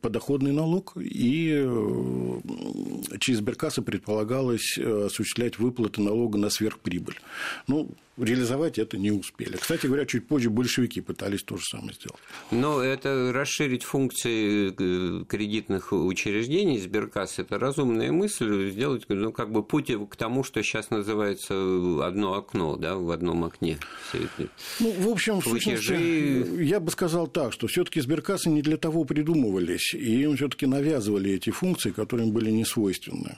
подоходный 0.00 0.52
налог, 0.52 0.96
и 0.96 1.52
э, 1.64 2.40
через 3.20 3.38
сберкассы 3.38 3.82
предполагалось 3.82 4.78
осуществлять 4.78 5.58
выплаты 5.58 6.00
налога 6.00 6.38
на 6.38 6.50
сверхприбыль. 6.50 7.20
Ну, 7.66 7.94
реализовать 8.16 8.78
это 8.78 8.96
не 8.96 9.10
успели. 9.10 9.56
Кстати 9.56 9.86
говоря, 9.86 10.06
чуть 10.06 10.26
позже 10.26 10.50
большевики 10.50 11.00
пытались 11.00 11.42
то 11.42 11.56
же 11.56 11.64
самое 11.64 11.94
сделать. 11.94 12.20
Но 12.50 12.80
это 12.80 13.32
расширить 13.32 13.82
функции 13.82 14.70
э, 14.70 15.24
кредитных 15.24 15.92
учреждений 15.92 16.78
Сберкасс– 16.78 17.38
это 17.38 17.58
разумная 17.58 18.12
мысль, 18.12 18.70
сделать 18.70 19.04
ну, 19.08 19.32
как 19.32 19.50
бы 19.50 19.62
путь 19.62 19.90
к 20.10 20.16
тому, 20.16 20.44
что 20.44 20.62
сейчас 20.62 20.90
называется 20.90 21.54
одно 22.06 22.34
окно, 22.34 22.76
да, 22.76 22.96
в 22.96 23.10
одном 23.10 23.44
окне. 23.44 23.78
Ну, 24.80 24.90
в 24.90 25.08
общем, 25.08 25.40
в 25.40 25.44
сущности, 25.44 26.62
я 26.62 26.80
бы 26.80 26.90
сказал 26.90 27.26
так, 27.26 27.52
что 27.52 27.66
все 27.66 27.84
таки 27.84 28.00
Сберкассы 28.00 28.50
не 28.50 28.62
для 28.62 28.76
того 28.76 29.04
придумывались, 29.04 29.94
и 29.94 30.22
им 30.22 30.36
все 30.36 30.48
таки 30.48 30.66
навязывали 30.66 31.32
эти 31.32 31.50
функции, 31.50 31.90
которые 31.90 32.28
им 32.28 32.34
были 32.34 32.50
не 32.50 32.64
свойственны. 32.64 33.36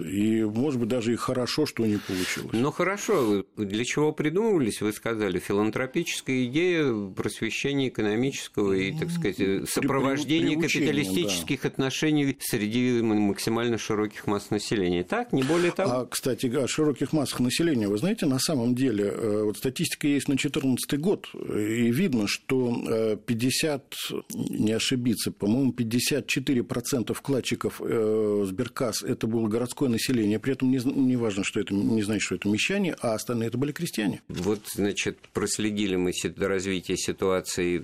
И, 0.00 0.42
может 0.42 0.80
быть, 0.80 0.88
даже 0.88 1.12
и 1.12 1.16
хорошо, 1.16 1.66
что 1.66 1.86
не 1.86 1.98
получилось. 1.98 2.52
Ну, 2.52 2.70
хорошо. 2.70 3.44
Для 3.56 3.84
чего 3.84 4.12
придумывались, 4.12 4.80
вы 4.80 4.92
сказали, 4.92 5.38
филантропическая 5.38 6.44
идея 6.46 7.10
просвещения 7.10 7.88
экономического 7.88 8.72
и, 8.72 8.96
так 8.96 9.10
сказать, 9.10 9.68
сопровождения 9.68 10.60
капиталистических 10.60 11.62
да. 11.62 11.68
отношений 11.68 12.36
среди 12.40 13.02
максимально 13.02 13.78
широких 13.78 14.26
масс 14.26 14.50
населения. 14.50 15.04
Так, 15.04 15.32
не 15.32 15.42
более 15.42 15.72
того? 15.72 15.92
А, 15.92 16.06
кстати, 16.06 16.46
о 16.46 16.66
широких 16.66 17.12
массах 17.12 17.40
населения, 17.40 17.88
вы 17.88 17.98
знаете, 17.98 18.26
на 18.26 18.38
самом 18.38 18.74
деле, 18.74 19.04
э, 19.04 19.42
вот 19.44 19.58
статистика 19.58 20.06
есть 20.06 20.28
на 20.28 20.34
2014 20.34 20.98
год, 20.98 21.28
и 21.34 21.90
видно, 21.90 22.26
что 22.26 23.16
50, 23.26 23.94
э, 24.10 24.14
не 24.34 24.72
ошибиться, 24.72 25.30
по-моему, 25.32 25.72
54% 25.72 27.14
вкладчиков 27.14 27.80
э, 27.84 28.44
Сберкасс– 28.46 29.02
это 29.04 29.26
было 29.34 29.48
городское 29.48 29.88
население, 29.88 30.38
при 30.38 30.52
этом 30.52 30.70
не, 30.70 30.78
не 30.78 31.16
важно, 31.16 31.44
что 31.44 31.60
это, 31.60 31.74
не 31.74 32.02
значит, 32.02 32.22
что 32.22 32.34
это 32.36 32.48
мещане, 32.48 32.94
а 33.00 33.14
остальные 33.14 33.48
это 33.48 33.58
были 33.58 33.72
крестьяне. 33.72 34.22
Вот, 34.28 34.60
значит, 34.72 35.18
проследили 35.32 35.96
мы 35.96 36.12
развитие 36.36 36.96
ситуации 36.96 37.78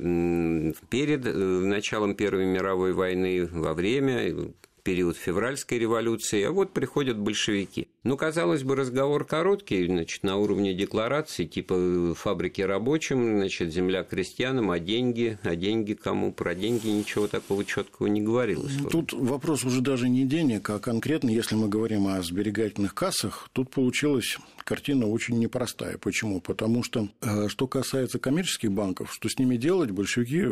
перед 0.88 1.26
э, 1.26 1.32
началом 1.32 2.14
Первой 2.14 2.46
мировой 2.46 2.92
войны, 2.92 3.46
во 3.46 3.74
время, 3.74 4.52
период 4.82 5.16
февральской 5.16 5.78
революции, 5.78 6.42
а 6.42 6.52
вот 6.52 6.72
приходят 6.72 7.18
большевики. 7.18 7.88
Ну, 8.02 8.16
казалось 8.16 8.62
бы, 8.62 8.76
разговор 8.76 9.24
короткий, 9.26 9.86
значит, 9.86 10.22
на 10.22 10.36
уровне 10.36 10.74
декларации, 10.74 11.44
типа 11.44 12.14
фабрики 12.14 12.62
рабочим, 12.62 13.38
значит, 13.38 13.72
земля 13.72 14.04
крестьянам, 14.04 14.70
а 14.70 14.78
деньги, 14.78 15.38
а 15.42 15.54
деньги 15.54 15.94
кому? 15.94 16.32
Про 16.32 16.54
деньги 16.54 16.88
ничего 16.88 17.28
такого 17.28 17.64
четкого 17.64 18.06
не 18.06 18.22
говорилось. 18.22 18.72
Тут 18.90 19.12
вопрос 19.12 19.64
уже 19.64 19.80
даже 19.82 20.08
не 20.08 20.24
денег, 20.24 20.70
а 20.70 20.78
конкретно, 20.78 21.30
если 21.30 21.54
мы 21.54 21.68
говорим 21.68 22.06
о 22.06 22.22
сберегательных 22.22 22.94
кассах, 22.94 23.48
тут 23.52 23.70
получилось 23.70 24.38
картина 24.64 25.06
очень 25.06 25.38
непростая. 25.38 25.98
Почему? 25.98 26.40
Потому 26.40 26.82
что, 26.82 27.08
э, 27.22 27.48
что 27.48 27.66
касается 27.66 28.18
коммерческих 28.18 28.70
банков, 28.70 29.12
что 29.12 29.28
с 29.28 29.38
ними 29.38 29.56
делать, 29.56 29.90
большевики 29.90 30.46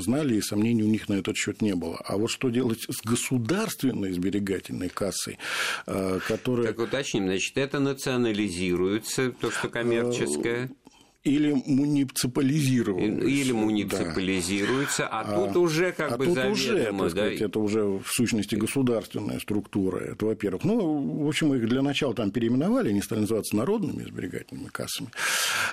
знали, 0.00 0.36
и 0.36 0.40
сомнений 0.40 0.82
у 0.82 0.88
них 0.88 1.08
на 1.08 1.14
этот 1.14 1.36
счет 1.36 1.60
не 1.60 1.74
было. 1.74 1.96
А 1.98 2.16
вот 2.16 2.30
что 2.30 2.48
делать 2.48 2.86
с 2.88 3.02
государственной 3.68 4.12
сберегательной 4.12 4.88
кассой, 4.88 5.38
э, 5.86 6.18
которая... 6.26 6.68
Так 6.68 6.78
уточним, 6.78 7.26
значит, 7.26 7.56
это 7.56 7.78
национализируется, 7.78 9.32
то, 9.32 9.50
что 9.50 9.68
коммерческое? 9.68 10.70
Или 11.28 11.52
муниципализируется. 11.52 13.26
Или 13.26 13.52
муниципализируется, 13.52 15.02
да. 15.02 15.20
а, 15.20 15.46
тут 15.46 15.56
уже 15.56 15.92
как 15.92 16.12
а 16.12 16.16
бы 16.16 16.26
тут 16.26 16.34
заведомо, 16.34 16.52
уже, 16.52 16.90
да? 16.94 17.10
сказать, 17.10 17.40
это 17.40 17.58
уже 17.60 17.84
в 17.84 18.06
сущности 18.06 18.54
государственная 18.54 19.38
структура. 19.38 19.98
Это, 19.98 20.26
во-первых. 20.26 20.64
Ну, 20.64 21.24
в 21.24 21.28
общем, 21.28 21.54
их 21.54 21.68
для 21.68 21.82
начала 21.82 22.14
там 22.14 22.30
переименовали, 22.30 22.88
они 22.90 23.02
стали 23.02 23.20
называться 23.20 23.56
народными 23.56 24.02
сберегательными 24.04 24.68
кассами. 24.68 25.10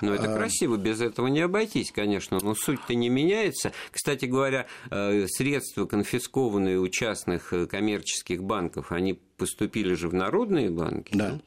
Ну, 0.02 0.12
это 0.12 0.32
а... 0.32 0.36
красиво, 0.36 0.76
без 0.76 1.00
этого 1.00 1.28
не 1.28 1.40
обойтись, 1.40 1.90
конечно, 1.90 2.38
но 2.42 2.54
суть-то 2.54 2.94
не 2.94 3.08
меняется. 3.08 3.72
Кстати 3.90 4.26
говоря, 4.26 4.66
э, 4.90 5.26
средства, 5.28 5.86
конфискованные 5.86 6.78
у 6.78 6.88
частных 6.88 7.52
э, 7.52 7.66
коммерческих 7.66 8.42
банков, 8.42 8.92
они 8.92 9.18
поступили 9.36 9.94
же 9.94 10.08
в 10.08 10.14
народные 10.14 10.70
банки. 10.70 11.10
Да. 11.14 11.38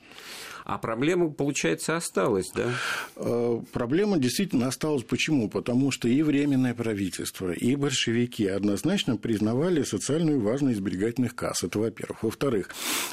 А 0.70 0.78
проблема, 0.78 1.32
получается, 1.32 1.96
осталась, 1.96 2.52
да? 2.54 2.70
Э, 3.16 3.60
проблема 3.74 4.20
действительно 4.20 4.68
осталась. 4.68 5.04
Почему? 5.04 5.50
Потому 5.50 5.90
что 5.90 6.08
и 6.08 6.22
Временное 6.22 6.76
правительство, 6.76 7.52
и 7.52 7.76
большевики 7.76 8.46
однозначно 8.46 9.18
признавали 9.18 9.82
социальную 9.82 10.40
важность 10.40 10.78
сберегательных 10.78 11.34
касс. 11.34 11.64
Это 11.64 11.80
во-первых. 11.80 12.22
Во-вторых, 12.22 12.70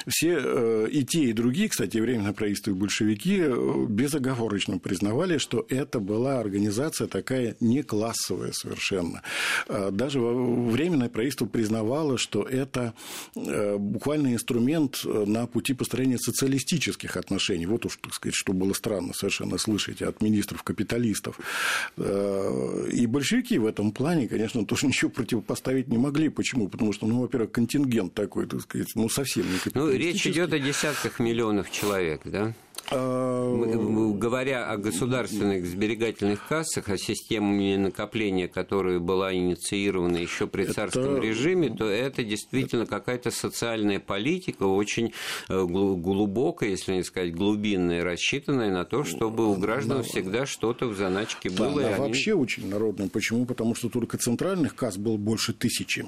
все 0.07 0.39
э, 0.39 0.89
и 0.93 1.03
те, 1.03 1.25
и 1.25 1.33
другие, 1.33 1.71
кстати, 1.71 1.97
Временное 1.97 2.35
правительство 2.35 2.73
и 2.73 2.75
большевики 2.75 3.39
э, 3.41 3.87
безоговорочно 3.89 4.79
признавали, 4.79 5.39
что 5.39 5.65
это 5.71 5.99
была 5.99 6.39
организация 6.39 7.07
такая 7.07 7.57
не 7.61 7.83
классовая 7.83 8.53
совершенно. 8.53 9.23
Даже 9.67 10.21
Временное 10.21 11.09
правительство 11.09 11.47
признавало, 11.47 12.19
что 12.19 12.43
это 12.43 12.93
буквально 13.35 14.35
инструмент 14.35 15.01
на 15.05 15.47
пути 15.47 15.73
построения 15.73 16.19
социалистических 16.19 17.17
отношений 17.17 17.46
отношений. 17.47 17.67
Вот 17.67 17.87
уж, 17.87 17.97
так 17.97 18.15
сказать, 18.15 18.35
что 18.35 18.53
было 18.53 18.73
странно 18.73 19.13
совершенно 19.15 19.59
слышать 19.59 20.03
от 20.03 20.21
министров-капиталистов. 20.21 21.39
Э, 21.97 22.89
и 22.93 23.07
большевики 23.07 23.59
в 23.59 23.67
этом 23.67 23.93
плане, 23.93 24.29
конечно, 24.29 24.65
тоже 24.65 24.87
ничего 24.89 25.11
противопоставить 25.11 25.89
не 25.89 25.99
могли. 25.99 26.29
Почему? 26.29 26.69
Потому 26.69 26.93
что, 26.93 27.07
ну, 27.07 27.21
во-первых, 27.21 27.53
контингент 27.53 28.15
такой, 28.15 28.47
так 28.47 28.61
сказать, 28.61 28.89
ну, 28.95 29.09
совсем 29.09 29.45
не 29.45 29.59
Ну, 29.75 29.91
речь 29.91 30.27
идет 30.27 30.53
о 30.53 30.59
десятках 30.59 31.21
миллионов 31.21 31.71
человек, 31.71 32.23
да? 32.25 32.55
А, 32.91 34.13
говоря 34.15 34.71
о 34.71 34.77
государственных 34.77 35.67
сберегательных 35.67 36.47
кассах, 36.47 36.89
о 36.89 36.99
системе 36.99 37.79
накопления, 37.79 38.49
которая 38.49 38.99
была 38.99 39.35
инициирована 39.35 40.17
еще 40.17 40.47
при 40.47 40.67
царском 40.67 41.17
это... 41.17 41.23
режиме, 41.23 41.71
то 41.71 41.87
это 41.87 42.23
действительно 42.23 42.87
какая-то 42.87 43.31
социальная 43.31 44.01
политика, 44.01 44.65
очень 44.65 45.13
э, 45.49 45.65
глубокая, 45.65 46.71
если 46.71 46.95
не 46.95 47.03
сказать 47.03 47.35
глубинная, 47.35 48.05
рассчитанная 48.05 48.71
на 48.71 48.85
то, 48.85 49.05
чтобы 49.05 49.51
у 49.51 49.57
граждан 49.57 49.99
да. 49.99 50.03
всегда 50.03 50.47
что-то 50.47 50.87
в 50.87 50.97
заначке 50.97 51.51
было. 51.51 51.83
Да, 51.83 51.89
они... 51.89 51.99
вообще 51.99 52.35
очень 52.35 52.69
народная. 52.69 53.09
Почему? 53.09 53.47
Потому 53.47 53.75
что 53.75 53.89
только 53.89 54.19
центральных 54.19 54.75
касс 54.75 54.97
было 54.97 55.17
больше 55.17 55.53
тысячи 55.53 56.07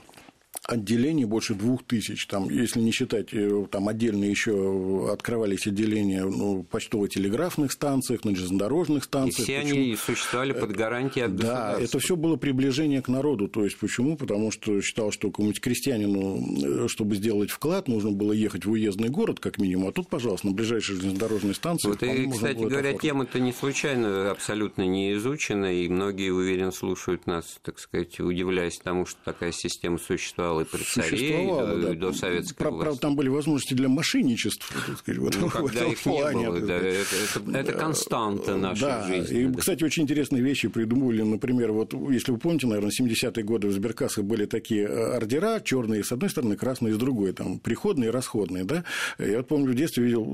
отделений 0.69 1.25
больше 1.25 1.55
двух 1.55 1.83
тысяч. 1.83 2.27
Там, 2.27 2.51
если 2.51 2.81
не 2.81 2.93
считать, 2.93 3.33
э, 3.33 3.67
там 3.71 3.89
отдельно 3.89 4.25
еще 4.25 5.11
открывались 5.11 5.67
отделения 5.67 6.25
ну, 6.25 6.63
почтово-телеграфных 6.63 7.73
станциях, 7.73 8.25
на 8.25 8.37
железнодорожных 8.37 9.05
станциях. 9.05 9.41
И 9.41 9.43
все 9.43 9.63
почему? 9.63 9.81
они 9.81 9.97
существовали 9.97 10.53
под 10.53 10.73
гарантией 10.73 11.25
от 11.25 11.37
Да, 11.37 11.75
это 11.81 11.99
все 11.99 12.17
было 12.17 12.37
приближение 12.37 13.01
к 13.01 13.09
народу. 13.09 13.49
То 13.49 13.65
есть 13.65 13.79
почему? 13.79 14.17
Потому 14.17 14.51
что 14.51 14.81
считал, 14.83 15.11
что 15.11 15.31
какому-нибудь 15.31 15.63
крестьянину, 15.63 16.85
э, 16.85 16.89
чтобы 16.89 17.17
сделать 17.17 17.51
вклад, 17.51 17.89
нужно 17.89 18.11
было 18.11 18.33
ехать 18.33 18.67
в 18.67 18.71
уездный 18.71 19.09
город, 19.09 19.41
как 19.41 19.57
минимум. 19.59 19.89
А 19.89 19.93
тут, 19.93 20.09
пожалуйста, 20.09 20.49
на 20.49 20.53
ближайшей 20.53 20.97
железнодорожной 20.97 21.55
станции. 21.55 21.89
Вот 21.89 22.03
и, 22.03 22.31
кстати 22.31 22.59
говоря, 22.59 22.93
тема-то 22.93 23.41
не 23.41 23.55
случайно 23.55 24.31
абсолютно 24.31 24.83
не 24.83 25.15
изучена, 25.15 25.73
и 25.73 25.89
многие, 25.89 26.31
уверен, 26.31 26.73
слушают 26.73 27.27
нас, 27.27 27.59
так 27.63 27.79
сказать, 27.79 28.21
удивляясь 28.21 28.79
тому, 28.79 29.07
что 29.07 29.19
такая 29.25 29.53
система 29.53 29.97
существовала 29.99 30.58
существовало 30.64 31.73
и 31.73 31.83
при 31.83 31.85
царе, 31.85 32.01
да, 32.01 32.07
до 32.09 32.12
советской 32.12 32.57
Прав, 32.57 32.73
власти. 32.75 32.85
Правда, 32.85 33.01
там 33.01 33.16
были 33.16 33.29
возможности 33.29 33.75
для 33.75 33.88
мошенничества, 33.88 34.77
так 34.87 34.99
сказать, 34.99 35.21
в 35.21 35.27
этом, 35.27 35.42
ну, 35.42 35.49
в 35.49 35.92
их 35.92 36.01
плане. 36.01 36.40
Не 36.40 36.51
было, 36.51 36.61
да, 36.61 36.77
это, 36.77 37.16
это, 37.37 37.59
это 37.59 37.73
константа 37.73 38.57
нашей 38.57 38.81
да, 38.81 39.07
жизни. 39.07 39.40
И, 39.40 39.47
да. 39.47 39.59
кстати, 39.59 39.85
очень 39.85 40.05
интересные 40.05 40.42
вещи 40.42 40.68
придумывали, 40.68 41.23
например, 41.23 41.73
вот, 41.73 41.94
если 42.11 42.33
вы 42.33 42.38
помните, 42.38 42.66
наверное, 42.66 42.90
70-е 42.90 43.44
годы 43.44 43.68
в 43.68 43.73
сберкассах 43.73 44.25
были 44.25 44.47
такие 44.47 44.87
э, 44.87 45.16
ордера, 45.16 45.61
черные 45.61 46.05
с 46.05 46.12
одной 46.12 46.31
стороны, 46.31 46.57
красные 46.57 46.94
с 46.94 46.97
другой, 46.97 47.33
там, 47.33 47.59
приходные 47.59 48.09
и 48.09 48.11
расходные, 48.11 48.64
да. 48.64 48.85
Я 49.18 49.38
вот 49.38 49.49
помню, 49.49 49.71
в 49.71 49.75
детстве 49.75 50.05
видел, 50.05 50.25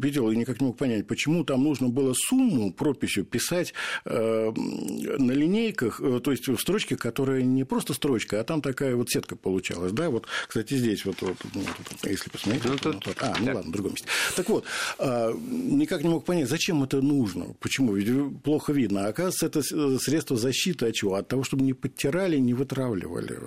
видел 0.00 0.30
и 0.30 0.36
никак 0.36 0.60
не 0.60 0.66
мог 0.66 0.76
понять, 0.76 1.06
почему 1.06 1.44
там 1.44 1.64
нужно 1.64 1.88
было 1.88 2.14
сумму 2.14 2.72
прописью 2.72 3.24
писать 3.24 3.74
э, 4.04 4.52
на 4.52 5.32
линейках, 5.32 6.00
э, 6.00 6.20
то 6.22 6.30
есть 6.30 6.48
в 6.48 6.58
строчке, 6.58 6.96
которая 6.96 7.42
не 7.42 7.64
просто 7.64 7.94
строчка, 7.94 8.40
а 8.40 8.44
там 8.44 8.62
такая 8.62 8.96
вот 8.96 9.10
сетка 9.10 9.36
получилась 9.36 9.55
получалось. 9.56 9.92
Да, 9.92 10.10
вот, 10.10 10.26
кстати, 10.46 10.74
здесь 10.74 11.04
вот, 11.06 11.16
вот 11.22 11.36
ну, 11.54 11.62
если 12.02 12.28
посмотреть. 12.28 12.64
Ну, 12.64 12.76
тут... 12.76 13.06
вот, 13.06 13.16
а, 13.20 13.34
ну 13.38 13.46
так. 13.46 13.54
ладно, 13.54 13.70
в 13.70 13.72
другом 13.72 13.92
месте. 13.92 14.06
Так 14.36 14.48
вот, 14.50 14.64
а, 14.98 15.32
никак 15.32 16.02
не 16.02 16.10
мог 16.10 16.24
понять, 16.26 16.48
зачем 16.48 16.82
это 16.82 17.00
нужно, 17.00 17.54
почему, 17.60 17.94
ведь 17.94 18.42
плохо 18.42 18.72
видно. 18.72 19.06
А 19.06 19.08
оказывается, 19.08 19.46
это 19.46 19.98
средство 19.98 20.36
защиты 20.36 20.86
от 20.86 20.94
чего? 20.94 21.14
От 21.14 21.28
того, 21.28 21.42
чтобы 21.42 21.64
не 21.64 21.72
подтирали, 21.72 22.36
не 22.36 22.52
вытравливали, 22.52 23.38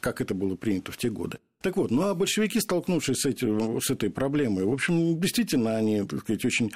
как 0.00 0.20
это 0.20 0.34
было 0.34 0.54
принято 0.54 0.92
в 0.92 0.98
те 0.98 1.08
годы. 1.08 1.38
Так 1.62 1.78
вот, 1.78 1.90
ну 1.90 2.02
а 2.02 2.14
большевики, 2.14 2.60
столкнувшись 2.60 3.20
с, 3.20 3.24
этим, 3.24 3.80
с 3.80 3.88
этой 3.88 4.10
проблемой, 4.10 4.64
в 4.64 4.72
общем, 4.72 5.18
действительно, 5.18 5.76
они, 5.78 6.02
так 6.02 6.20
сказать, 6.20 6.44
очень 6.44 6.72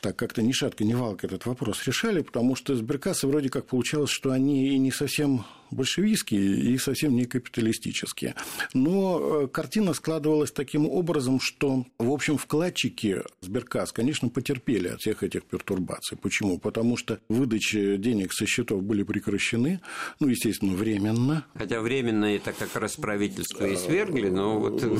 так 0.00 0.16
как-то 0.16 0.40
ни 0.40 0.52
шатка, 0.52 0.82
ни 0.82 0.94
валка 0.94 1.26
этот 1.26 1.44
вопрос 1.44 1.86
решали, 1.86 2.22
потому 2.22 2.56
что 2.56 2.74
сберкассы 2.74 3.26
вроде 3.26 3.50
как 3.50 3.66
получалось, 3.66 4.08
что 4.08 4.30
они 4.30 4.68
и 4.68 4.78
не 4.78 4.92
совсем 4.92 5.44
большевистские, 5.70 6.72
и 6.72 6.78
совсем 6.78 7.14
не 7.14 7.24
капиталистические. 7.24 8.34
Но 8.74 9.42
э, 9.44 9.48
картина 9.48 9.94
складывалась 9.94 10.50
таким 10.50 10.88
образом, 10.88 11.40
что, 11.40 11.86
в 11.98 12.10
общем, 12.10 12.38
вкладчики 12.38 13.22
сберкасс, 13.40 13.92
конечно, 13.92 14.28
потерпели 14.28 14.88
от 14.88 15.00
всех 15.00 15.22
этих 15.22 15.44
пертурбаций. 15.44 16.16
Почему? 16.16 16.58
Потому 16.58 16.96
что 16.96 17.20
выдачи 17.28 17.96
денег 17.96 18.32
со 18.32 18.46
счетов 18.46 18.82
были 18.82 19.02
прекращены, 19.02 19.80
ну, 20.18 20.28
естественно, 20.28 20.74
временно. 20.74 21.46
Хотя 21.54 21.80
временно 21.80 22.24
это 22.24 22.52
как 22.52 22.76
раз 22.76 22.96
правительство 22.96 23.64
и 23.66 23.76
свергли, 23.76 24.28
но 24.28 24.58
вот 24.58 24.82
э, 24.82 24.96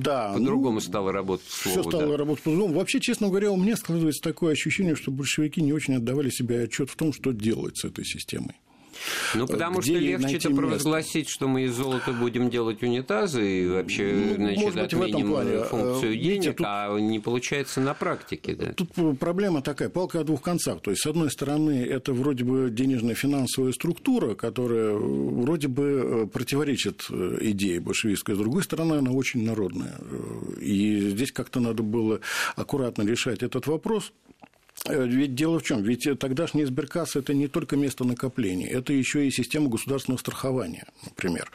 да, 0.00 0.32
по-другому 0.32 0.74
ну, 0.74 0.80
стало 0.80 1.12
работать. 1.12 1.46
Все 1.46 1.82
стало 1.82 2.08
да. 2.08 2.16
работать 2.16 2.44
по-другому. 2.44 2.74
Вообще, 2.74 3.00
честно 3.00 3.28
говоря, 3.28 3.50
у 3.50 3.56
меня 3.56 3.76
складывается 3.76 4.22
такое 4.22 4.52
ощущение, 4.52 4.94
что 4.94 5.10
большевики 5.10 5.60
не 5.62 5.72
очень 5.72 5.96
отдавали 5.96 6.30
себе 6.30 6.62
отчет 6.62 6.90
в 6.90 6.96
том, 6.96 7.12
что 7.12 7.32
делать 7.32 7.78
с 7.78 7.84
этой 7.84 8.04
системой. 8.04 8.56
Ну, 9.34 9.46
потому 9.46 9.82
что 9.82 9.92
легче-то 9.92 10.50
провозгласить, 10.50 11.28
что 11.28 11.48
мы 11.48 11.64
из 11.64 11.74
золота 11.74 12.12
будем 12.12 12.50
делать 12.50 12.82
унитазы 12.82 13.62
и 13.62 13.68
вообще, 13.68 14.34
ну, 14.38 14.70
значит, 14.70 14.76
отменим 14.76 15.30
плане. 15.30 15.64
функцию 15.64 16.12
Видите, 16.12 16.40
денег, 16.42 16.56
тут... 16.56 16.66
а 16.68 16.98
не 16.98 17.18
получается 17.18 17.80
на 17.80 17.94
практике. 17.94 18.54
Да? 18.54 18.72
Тут 18.72 18.90
проблема 19.18 19.62
такая, 19.62 19.88
палка 19.88 20.20
о 20.20 20.24
двух 20.24 20.42
концах. 20.42 20.80
То 20.80 20.90
есть, 20.90 21.02
с 21.02 21.06
одной 21.06 21.30
стороны, 21.30 21.84
это 21.84 22.12
вроде 22.12 22.44
бы 22.44 22.70
денежная 22.70 23.14
финансовая 23.14 23.72
структура, 23.72 24.34
которая 24.34 24.94
вроде 24.94 25.68
бы 25.68 26.28
противоречит 26.32 27.06
идее 27.10 27.80
большевистской, 27.80 28.34
с 28.34 28.38
другой 28.38 28.62
стороны, 28.62 28.94
она 28.94 29.10
очень 29.10 29.44
народная. 29.44 29.96
И 30.60 31.10
здесь 31.10 31.32
как-то 31.32 31.60
надо 31.60 31.82
было 31.82 32.20
аккуратно 32.56 33.02
решать 33.02 33.42
этот 33.42 33.66
вопрос. 33.66 34.12
Э, 34.86 35.06
ведь 35.06 35.34
дело 35.34 35.58
в 35.58 35.62
чем? 35.62 35.82
Ведь 35.82 36.08
тогдашний 36.18 36.64
сберкасса– 36.64 37.18
это 37.20 37.34
не 37.34 37.48
только 37.48 37.76
место 37.76 38.04
накопления, 38.04 38.68
это 38.68 38.92
еще 38.92 39.26
и 39.26 39.30
система 39.30 39.68
государственного 39.68 40.18
страхования, 40.18 40.86
например. 41.04 41.50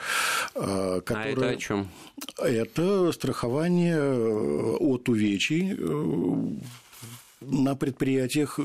Которая... 0.54 1.04
А 1.08 1.30
это 1.30 1.50
о 1.50 1.56
чем? 1.56 1.90
Это 2.38 3.12
страхование 3.12 3.98
э, 3.98 4.76
от 4.80 5.10
увечий 5.10 5.76
э, 5.78 6.46
на 7.48 7.76
предприятиях 7.76 8.60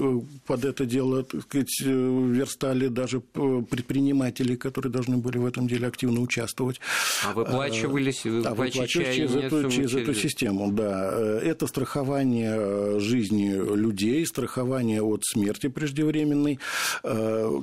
под 0.47 0.65
это 0.65 0.87
дело, 0.87 1.23
так 1.23 1.43
сказать, 1.43 1.81
верстали 1.81 2.89
даже 2.89 3.21
предприниматели, 3.21 4.57
которые 4.57 4.93
должны 4.93 5.17
были 5.19 5.39
в 5.39 5.47
этом 5.47 5.69
деле 5.69 5.87
активно 5.87 6.21
участвовать. 6.21 6.81
А 7.25 7.33
выплачивались, 7.33 8.25
а 8.25 8.55
выплачивались 8.55 8.91
через, 9.15 9.35
эту, 9.35 9.71
через 9.71 9.95
эту 9.95 10.15
систему, 10.15 10.73
да. 10.73 11.41
Это 11.43 11.67
страхование 11.67 12.99
жизни 13.01 13.53
людей, 13.75 14.27
страхование 14.27 15.03
от 15.03 15.25
смерти 15.25 15.69
преждевременной. 15.69 16.59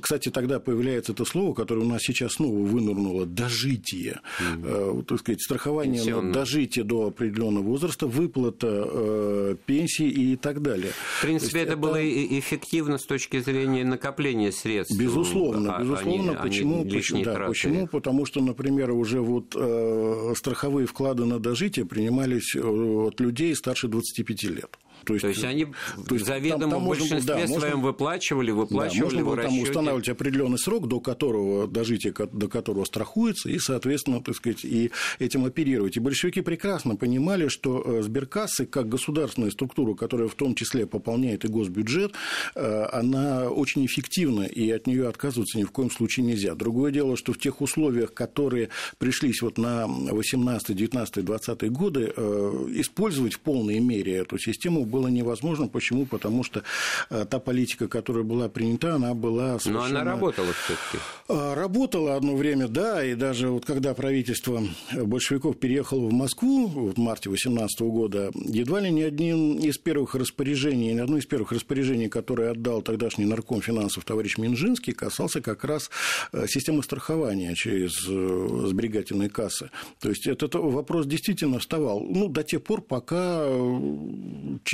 Кстати, 0.02 0.30
тогда 0.30 0.60
появляется 0.60 1.14
это 1.14 1.26
слово, 1.26 1.54
которое 1.54 1.82
у 1.82 1.90
нас 1.90 2.02
сейчас 2.04 2.34
снова 2.34 2.60
вынырнуло– 2.60 3.26
дожитие. 3.28 4.22
Mm-hmm. 4.40 5.04
Так 5.06 5.20
сказать, 5.20 5.42
страхование 5.42 6.04
на 6.04 6.32
дожитие 6.32 6.84
до 6.84 7.08
определенного 7.08 7.64
возраста, 7.64 8.08
выплата 8.08 9.58
пенсии 9.66 10.08
и 10.08 10.36
так 10.36 10.62
далее. 10.62 10.92
В 11.18 11.22
принципе, 11.22 11.62
это, 11.62 11.72
это 11.74 11.78
было 11.78 11.98
эффективно 12.04 12.98
с 12.98 13.06
точки 13.06 13.40
зрения 13.40 13.84
накопления 13.84 14.52
средств. 14.52 14.98
Безусловно, 14.98 15.76
а, 15.76 15.82
безусловно. 15.82 16.32
Они, 16.34 16.42
почему? 16.42 16.82
Они 16.82 16.92
почему, 16.92 17.24
да, 17.24 17.48
почему? 17.48 17.88
Потому 17.88 18.26
что, 18.26 18.42
например, 18.42 18.92
уже 18.92 19.22
вот 19.22 19.56
э, 19.56 20.34
страховые 20.36 20.86
вклады 20.88 21.26
на 21.26 21.40
дожитие 21.40 21.86
принимались 21.86 22.56
от 22.56 23.20
людей 23.20 23.56
старше 23.56 23.88
25 23.88 24.44
лет. 24.44 24.78
То 25.08 25.14
есть, 25.14 25.22
то 25.22 25.30
есть 25.30 25.44
они 25.46 25.68
то 26.06 26.16
есть 26.16 26.26
заведомо 26.26 26.60
там, 26.60 26.70
там 26.70 26.84
в 26.84 26.88
большинстве 26.90 27.22
да, 27.22 27.48
своем 27.48 27.78
можно, 27.78 27.78
выплачивали, 27.78 28.52
выплачивали 28.52 29.00
да, 29.00 29.06
можно 29.06 29.24
было 29.24 29.42
там 29.42 29.60
устанавливать 29.62 30.10
определенный 30.10 30.60
срок, 30.60 30.90
до 30.90 31.00
которого 31.00 31.66
дожитие, 31.66 32.14
до 32.14 32.50
которого 32.50 32.84
страхуется, 32.84 33.50
и, 33.50 33.58
соответственно, 33.58 34.22
так 34.22 34.36
сказать, 34.36 34.66
и 34.66 34.92
этим 35.20 35.46
оперировать. 35.46 35.96
И 35.96 36.02
большевики 36.02 36.42
прекрасно 36.42 36.98
понимали, 36.98 37.48
что 37.48 37.82
э, 37.86 38.02
сберкассы, 38.02 38.66
как 38.66 38.90
государственная 38.90 39.50
структура, 39.50 39.94
которая 39.94 40.28
в 40.28 40.36
том 40.36 40.56
числе 40.56 40.86
пополняет 40.86 41.46
и 41.46 41.48
госбюджет, 41.48 42.12
э, 42.56 42.84
она 42.92 43.50
очень 43.50 43.86
эффективна, 43.86 44.44
и 44.44 44.70
от 44.72 44.88
нее 44.88 45.08
отказываться 45.08 45.58
ни 45.58 45.64
в 45.64 45.72
коем 45.72 45.90
случае 45.90 46.26
нельзя. 46.26 46.54
Другое 46.54 46.92
дело, 46.92 47.16
что 47.16 47.32
в 47.32 47.40
тех 47.40 47.62
условиях, 47.62 48.14
которые 48.14 48.70
пришлись 48.98 49.42
вот 49.42 49.58
на 49.58 49.88
18, 49.88 50.76
19, 50.76 51.24
20 51.24 51.72
годы, 51.72 52.12
э, 52.14 52.66
использовать 52.76 53.36
в 53.36 53.40
полной 53.40 53.80
мере 53.80 54.18
эту 54.18 54.38
систему 54.38 54.86
было 54.86 54.97
было 54.98 55.08
невозможно. 55.10 55.68
Почему? 55.68 56.06
Потому 56.06 56.44
что 56.44 56.64
э, 57.10 57.26
та 57.30 57.40
политика, 57.40 57.88
которая 57.88 58.24
была 58.24 58.50
принята, 58.50 58.96
она 58.96 59.14
была 59.14 59.60
совершенно... 59.60 59.94
Но 59.94 60.02
она 60.02 60.04
работала 60.04 60.54
все 60.54 60.74
таки 60.74 61.04
а, 61.30 61.56
Работала 61.56 62.16
одно 62.16 62.36
время, 62.36 62.68
да, 62.68 63.06
и 63.06 63.14
даже 63.16 63.50
вот 63.50 63.66
когда 63.66 63.94
правительство 63.94 64.64
большевиков 64.94 65.58
переехало 65.58 66.08
в 66.10 66.14
Москву 66.14 66.68
в 66.68 66.98
марте 66.98 67.30
18 67.30 67.82
года, 67.82 68.32
едва 68.34 68.80
ли 68.80 68.90
не 68.90 69.04
одним 69.04 69.60
из 69.60 69.78
первых 69.78 70.16
распоряжений, 70.16 70.94
ни 70.94 71.00
одно 71.00 71.18
из 71.18 71.26
первых 71.26 71.52
распоряжений, 71.52 72.10
которое 72.10 72.52
отдал 72.52 72.82
тогдашний 72.82 73.26
нарком 73.26 73.62
финансов 73.62 74.04
товарищ 74.04 74.38
Минжинский, 74.38 74.94
касался 74.94 75.42
как 75.42 75.64
раз 75.64 75.92
э, 76.34 76.48
системы 76.48 76.82
страхования 76.82 77.54
через 77.54 78.06
э, 78.08 78.66
сберегательные 78.68 79.30
кассы. 79.30 79.70
То 80.00 80.10
есть 80.10 80.26
этот 80.26 80.56
вопрос 80.56 81.06
действительно 81.06 81.60
вставал, 81.60 82.00
ну, 82.00 82.28
до 82.30 82.44
тех 82.44 82.64
пор, 82.64 82.82
пока 82.82 83.46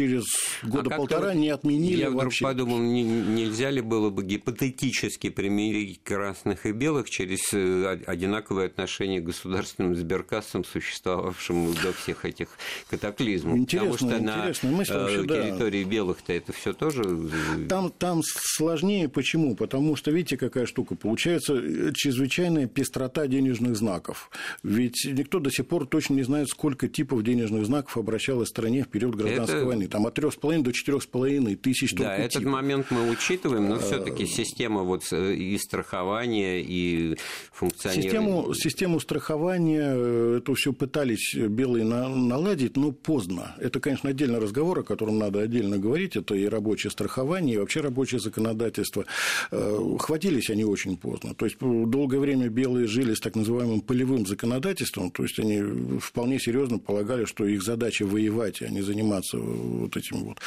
через 0.08 0.24
через 0.24 0.64
года 0.64 0.94
а 0.94 0.98
полтора 0.98 1.34
не 1.34 1.50
отменили 1.50 2.02
Я 2.02 2.12
вообще. 2.12 2.44
подумал, 2.44 2.80
не, 2.80 3.04
нельзя 3.04 3.70
ли 3.70 3.82
было 3.82 4.10
бы 4.10 4.24
гипотетически 4.24 5.30
примирить 5.30 6.02
красных 6.04 6.66
и 6.66 6.72
белых 6.72 7.10
через 7.10 7.54
э, 7.54 8.00
одинаковое 8.06 8.68
отношение 8.68 9.22
к 9.22 9.26
государственным 9.26 9.96
сберкассам, 9.96 10.64
существовавшим 10.64 11.74
до 11.82 11.94
всех 11.94 12.26
этих 12.26 12.50
катаклизмов? 12.90 13.58
Интересно, 13.58 13.90
Потому 13.90 14.54
что 14.54 14.68
на 14.68 14.72
мысль, 14.72 14.94
вообще, 14.94 15.28
территории 15.28 15.84
да. 15.84 15.90
белых-то 15.90 16.34
это 16.34 16.54
все 16.54 16.74
тоже... 16.74 17.04
Э, 17.04 17.68
там, 17.68 17.92
там 17.92 18.22
сложнее. 18.24 19.10
Почему? 19.10 19.56
Потому 19.56 19.96
что, 19.96 20.12
видите, 20.12 20.38
какая 20.38 20.66
штука. 20.66 20.96
Получается 20.96 21.54
э, 21.56 21.92
чрезвычайная 21.94 22.68
пестрота 22.68 23.28
денежных 23.28 23.76
знаков. 23.76 24.30
Ведь 24.64 25.06
никто 25.06 25.40
до 25.40 25.52
сих 25.52 25.68
пор 25.68 25.88
точно 25.88 26.16
не 26.16 26.24
знает, 26.24 26.50
сколько 26.50 26.88
типов 26.88 27.24
денежных 27.24 27.66
знаков 27.66 27.98
обращалось 27.98 28.48
в 28.48 28.52
стране 28.52 28.84
в 28.84 28.88
период 28.88 29.16
гражданской 29.16 29.58
это... 29.58 29.66
войны. 29.66 29.88
Там 29.94 30.08
от 30.08 30.18
3,5 30.18 30.64
до 30.64 30.72
4,5 30.72 31.56
тысяч 31.58 31.94
Да, 31.94 32.18
этот 32.18 32.32
типов. 32.32 32.52
момент 32.52 32.88
мы 32.90 33.12
учитываем, 33.12 33.70
но 33.70 33.78
все 33.78 34.00
таки 34.00 34.26
система 34.26 34.82
вот 34.82 35.04
э, 35.12 35.36
и 35.36 35.56
страхования, 35.60 36.64
и 36.64 37.16
функционирования. 37.52 38.02
Систему, 38.02 38.54
систему 38.56 39.00
страхования, 39.00 39.94
э, 39.96 40.38
это 40.40 40.56
все 40.56 40.74
пытались 40.74 41.36
белые 41.36 41.86
наладить, 41.86 42.76
но 42.76 42.92
поздно. 42.92 43.56
Это, 43.60 43.80
конечно, 43.80 44.10
отдельный 44.10 44.40
разговор, 44.40 44.80
о 44.80 44.84
котором 44.84 45.20
надо 45.20 45.42
отдельно 45.42 45.78
говорить. 45.78 46.16
Это 46.16 46.34
и 46.34 46.46
рабочее 46.48 46.90
страхование, 46.90 47.58
и 47.58 47.60
вообще 47.60 47.82
рабочее 47.82 48.20
законодательство. 48.20 49.06
Э, 49.52 49.98
хватились 50.00 50.50
они 50.50 50.66
очень 50.66 50.98
поздно. 50.98 51.36
То 51.36 51.46
есть, 51.46 51.58
долгое 51.60 52.18
время 52.18 52.50
белые 52.50 52.88
жили 52.88 53.14
с 53.14 53.20
так 53.20 53.36
называемым 53.36 53.82
полевым 53.82 54.26
законодательством, 54.26 55.12
то 55.12 55.22
есть, 55.22 55.38
они 55.38 56.00
вполне 56.00 56.40
серьезно 56.40 56.80
полагали, 56.80 57.26
что 57.26 57.46
их 57.46 57.62
задача 57.62 58.08
воевать, 58.08 58.64
а 58.64 58.70
не 58.70 58.82
заниматься 58.82 59.38
вот 59.84 59.98
этими 59.98 60.20
вот 60.20 60.40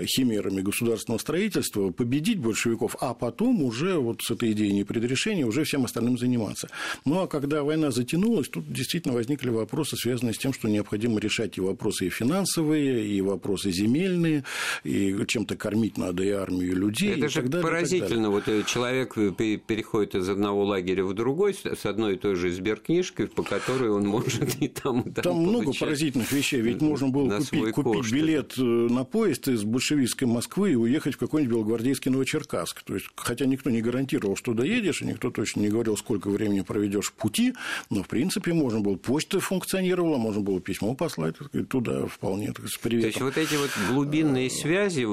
химерами 0.00 0.60
государственного 0.60 1.18
строительства, 1.18 1.90
победить 1.90 2.38
большевиков, 2.38 2.96
а 3.00 3.14
потом 3.14 3.62
уже 3.62 3.98
вот 3.98 4.22
с 4.22 4.30
этой 4.30 4.52
идеей 4.52 4.72
непредрешения 4.72 5.46
уже 5.46 5.64
всем 5.64 5.84
остальным 5.84 6.18
заниматься. 6.18 6.68
Ну, 7.04 7.20
а 7.20 7.26
когда 7.26 7.62
война 7.62 7.90
затянулась, 7.90 8.48
тут 8.48 8.72
действительно 8.72 9.14
возникли 9.14 9.50
вопросы, 9.50 9.96
связанные 9.96 10.34
с 10.34 10.38
тем, 10.38 10.52
что 10.52 10.68
необходимо 10.68 11.20
решать 11.20 11.58
и 11.58 11.60
вопросы 11.60 12.06
и 12.06 12.10
финансовые, 12.10 13.06
и 13.06 13.20
вопросы 13.20 13.70
земельные, 13.70 14.44
и 14.84 15.16
чем-то 15.26 15.56
кормить 15.56 15.98
надо 15.98 16.22
и 16.22 16.30
армию, 16.30 16.72
и 16.72 16.74
людей. 16.74 17.12
Это 17.12 17.26
и 17.26 17.28
же 17.28 17.42
далее, 17.42 17.62
поразительно. 17.62 18.30
Вот 18.30 18.48
э, 18.48 18.62
человек 18.66 19.14
переходит 19.14 20.14
из 20.14 20.28
одного 20.28 20.64
лагеря 20.64 21.04
в 21.04 21.14
другой 21.14 21.54
с 21.54 21.86
одной 21.86 22.14
и 22.14 22.16
той 22.16 22.34
же 22.34 22.50
сберкнижкой, 22.50 23.26
по 23.28 23.42
которой 23.42 23.90
он 23.90 24.06
может 24.06 24.56
и 24.60 24.68
там, 24.68 25.02
и 25.02 25.10
там 25.10 25.22
Там 25.22 25.36
много 25.36 25.72
поразительных 25.72 26.30
вещей. 26.32 26.60
Ведь 26.60 26.80
можно 26.80 27.08
было 27.08 27.38
купить, 27.38 27.72
купить 27.72 28.12
билет 28.12 28.54
э, 28.58 28.81
на 28.88 29.04
поезд 29.04 29.48
из 29.48 29.64
большевистской 29.64 30.28
Москвы 30.28 30.72
и 30.72 30.76
уехать 30.76 31.14
в 31.14 31.18
какой-нибудь 31.18 31.54
белогвардейский 31.54 32.10
Новочеркасск. 32.10 32.82
То 32.82 32.94
есть, 32.94 33.06
хотя 33.16 33.46
никто 33.46 33.70
не 33.70 33.82
гарантировал, 33.82 34.36
что 34.36 34.54
доедешь, 34.54 35.02
и 35.02 35.06
никто 35.06 35.30
точно 35.30 35.60
не 35.60 35.68
говорил, 35.68 35.96
сколько 35.96 36.28
времени 36.28 36.60
проведешь 36.60 37.06
в 37.06 37.14
пути, 37.14 37.54
но, 37.90 38.02
в 38.02 38.08
принципе, 38.08 38.52
можно 38.52 38.80
было, 38.80 38.96
почта 38.96 39.40
функционировала, 39.40 40.18
можно 40.18 40.42
было 40.42 40.60
письмо 40.60 40.94
послать 40.94 41.32
сказать, 41.36 41.68
туда 41.68 42.06
вполне, 42.06 42.52
так, 42.52 42.68
с 42.68 42.76
приветом. 42.76 43.02
То 43.02 43.06
есть, 43.06 43.20
вот 43.20 43.36
эти 43.36 43.54
вот 43.54 43.70
глубинные 43.90 44.50
связи 44.50 45.06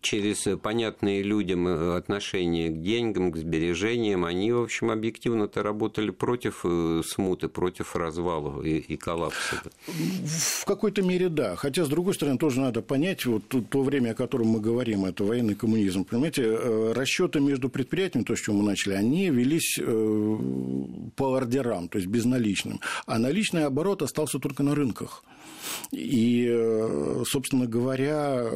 через 0.00 0.58
понятные 0.60 1.22
людям 1.22 1.68
э, 1.68 1.96
отношения 1.96 2.68
к 2.70 2.80
деньгам, 2.80 3.32
к 3.32 3.36
сбережениям, 3.36 4.24
они, 4.24 4.52
в 4.52 4.62
общем, 4.62 4.90
объективно-то 4.90 5.62
работали 5.62 6.10
против 6.10 6.60
э, 6.64 7.02
смуты, 7.04 7.48
против 7.48 7.96
развала 7.96 8.62
и, 8.62 8.78
и 8.78 8.96
коллапса. 8.96 9.62
В 9.86 10.64
какой-то 10.64 11.02
мере, 11.02 11.28
да. 11.28 11.56
Хотя, 11.56 11.84
с 11.84 11.88
другой 11.88 12.14
стороны, 12.14 12.38
тоже 12.38 12.60
надо 12.60 12.82
понять, 12.92 13.24
вот 13.24 13.44
то 13.48 13.82
время, 13.82 14.10
о 14.10 14.14
котором 14.14 14.48
мы 14.48 14.60
говорим, 14.60 15.06
это 15.06 15.24
военный 15.24 15.54
коммунизм. 15.54 16.04
Понимаете, 16.04 16.42
э, 16.42 16.92
расчеты 16.94 17.40
между 17.40 17.70
предприятиями, 17.70 18.24
то, 18.24 18.36
с 18.36 18.40
чего 18.40 18.56
мы 18.56 18.64
начали, 18.64 18.92
они 18.92 19.30
велись 19.30 19.78
э, 19.78 20.38
по 21.16 21.34
ордерам, 21.34 21.88
то 21.88 21.96
есть 21.96 22.10
безналичным. 22.10 22.80
А 23.06 23.18
наличный 23.18 23.64
оборот 23.64 24.02
остался 24.02 24.38
только 24.38 24.62
на 24.62 24.74
рынках. 24.74 25.24
И, 25.90 26.46
э, 26.48 27.22
собственно 27.26 27.66
говоря, 27.66 28.50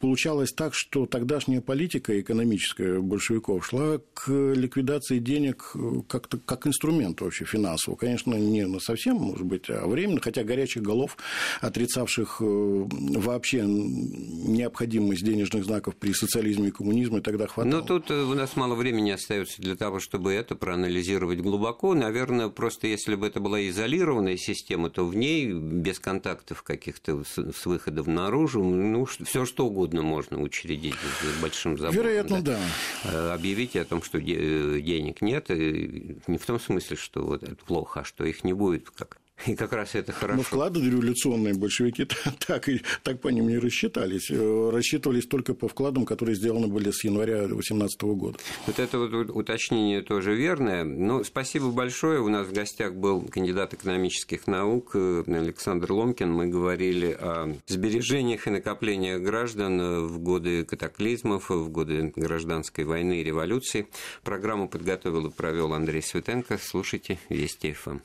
получалось 0.00 0.52
так, 0.52 0.74
что 0.74 1.06
тогдашняя 1.06 1.60
политика 1.60 2.18
экономическая 2.20 3.00
большевиков 3.00 3.66
шла 3.66 4.00
к 4.14 4.30
ликвидации 4.30 5.18
денег 5.18 5.74
как, 6.08 6.26
-то, 6.26 6.38
как 6.44 6.66
инструмент 6.66 7.20
вообще 7.20 7.44
финансового. 7.44 7.98
Конечно, 7.98 8.34
не 8.34 8.66
на 8.66 8.80
совсем, 8.80 9.16
может 9.16 9.46
быть, 9.46 9.70
а 9.70 9.86
временно, 9.86 10.20
хотя 10.20 10.44
горячих 10.44 10.82
голов, 10.82 11.16
отрицавших 11.60 12.38
э, 12.40 12.44
вообще 12.44 13.62
необходимость 13.64 15.24
денежных 15.24 15.64
знаков 15.64 15.96
при 15.96 16.12
социализме 16.12 16.68
и 16.68 16.70
коммунизме 16.70 17.20
тогда 17.20 17.46
хватало. 17.46 17.80
Но 17.80 17.86
тут 17.86 18.10
э, 18.10 18.22
у 18.22 18.34
нас 18.34 18.56
мало 18.56 18.74
времени 18.74 19.10
остается 19.10 19.62
для 19.62 19.76
того, 19.76 20.00
чтобы 20.00 20.32
это 20.32 20.54
проанализировать 20.54 21.40
глубоко. 21.40 21.94
Наверное, 21.94 22.48
просто 22.48 22.86
если 22.86 23.14
бы 23.14 23.26
это 23.26 23.40
была 23.40 23.66
изолированная 23.68 24.36
система, 24.36 24.90
то 24.90 25.06
в 25.06 25.16
ней 25.16 25.52
без 25.86 26.00
контактов 26.00 26.64
каких-то 26.64 27.22
с 27.24 27.64
выходом 27.64 28.12
наружу, 28.12 28.60
ну, 28.62 29.04
все 29.04 29.44
что 29.44 29.66
угодно 29.66 30.02
можно 30.02 30.40
учредить 30.40 30.96
с 30.96 31.40
большим 31.40 31.78
забором. 31.78 32.02
Вероятно, 32.02 32.42
да. 32.42 32.58
да. 33.04 33.10
Э, 33.12 33.34
объявить 33.34 33.76
о 33.76 33.84
том, 33.84 34.02
что 34.02 34.20
денег 34.20 35.22
нет, 35.22 35.48
не 35.48 36.38
в 36.38 36.44
том 36.44 36.58
смысле, 36.58 36.96
что 36.96 37.24
вот 37.24 37.44
это 37.44 37.54
плохо, 37.54 38.00
а 38.00 38.04
что 38.04 38.24
их 38.24 38.42
не 38.42 38.52
будет, 38.52 38.90
как 38.90 39.18
И 39.44 39.54
как 39.54 39.72
раз 39.72 39.94
это 39.94 40.12
хорошо. 40.12 40.36
Но 40.36 40.42
вклады 40.42 40.80
революционные 40.80 41.54
большевики 41.54 42.08
так, 42.46 42.68
и, 42.68 42.80
так 43.02 43.20
по 43.20 43.28
ним 43.28 43.48
не 43.48 43.58
рассчитались. 43.58 44.30
Э, 44.30 44.70
рассчитывались 44.72 45.26
только 45.26 45.54
по 45.54 45.68
вкладам, 45.68 46.06
которые 46.06 46.34
сделаны 46.34 46.68
были 46.68 46.90
с 46.90 47.04
января 47.04 47.46
2018 47.46 48.02
года. 48.02 48.38
Вот 48.66 48.78
это 48.78 48.98
вот 48.98 49.12
уточнение 49.30 50.02
тоже 50.02 50.34
верное. 50.34 50.84
Ну, 50.84 51.22
спасибо 51.22 51.70
большое. 51.70 52.20
У 52.20 52.28
нас 52.28 52.46
в 52.46 52.52
гостях 52.52 52.94
был 52.94 53.22
кандидат 53.22 53.74
экономических 53.74 54.46
наук 54.46 54.92
э, 54.94 55.24
Александр 55.26 55.92
Ломкин. 55.92 56.32
Мы 56.32 56.46
говорили 56.46 57.16
о 57.18 57.54
сбережениях 57.66 58.46
и 58.46 58.50
накоплениях 58.50 59.20
граждан 59.20 60.06
в 60.06 60.18
годы 60.18 60.64
катаклизмов, 60.64 61.50
в 61.50 61.68
годы 61.68 62.12
гражданской 62.16 62.84
войны 62.84 63.20
и 63.20 63.24
революции. 63.24 63.86
Программу 64.24 64.68
подготовил 64.68 65.26
и 65.26 65.30
провел 65.30 65.74
Андрей 65.74 66.02
Светенко. 66.02 66.58
Слушайте 66.58 67.18
Вести 67.28 67.72
ФМ. 67.72 67.98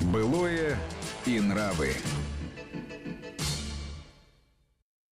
Былое 0.00 0.78
и 1.26 1.40
нравы. 1.40 1.94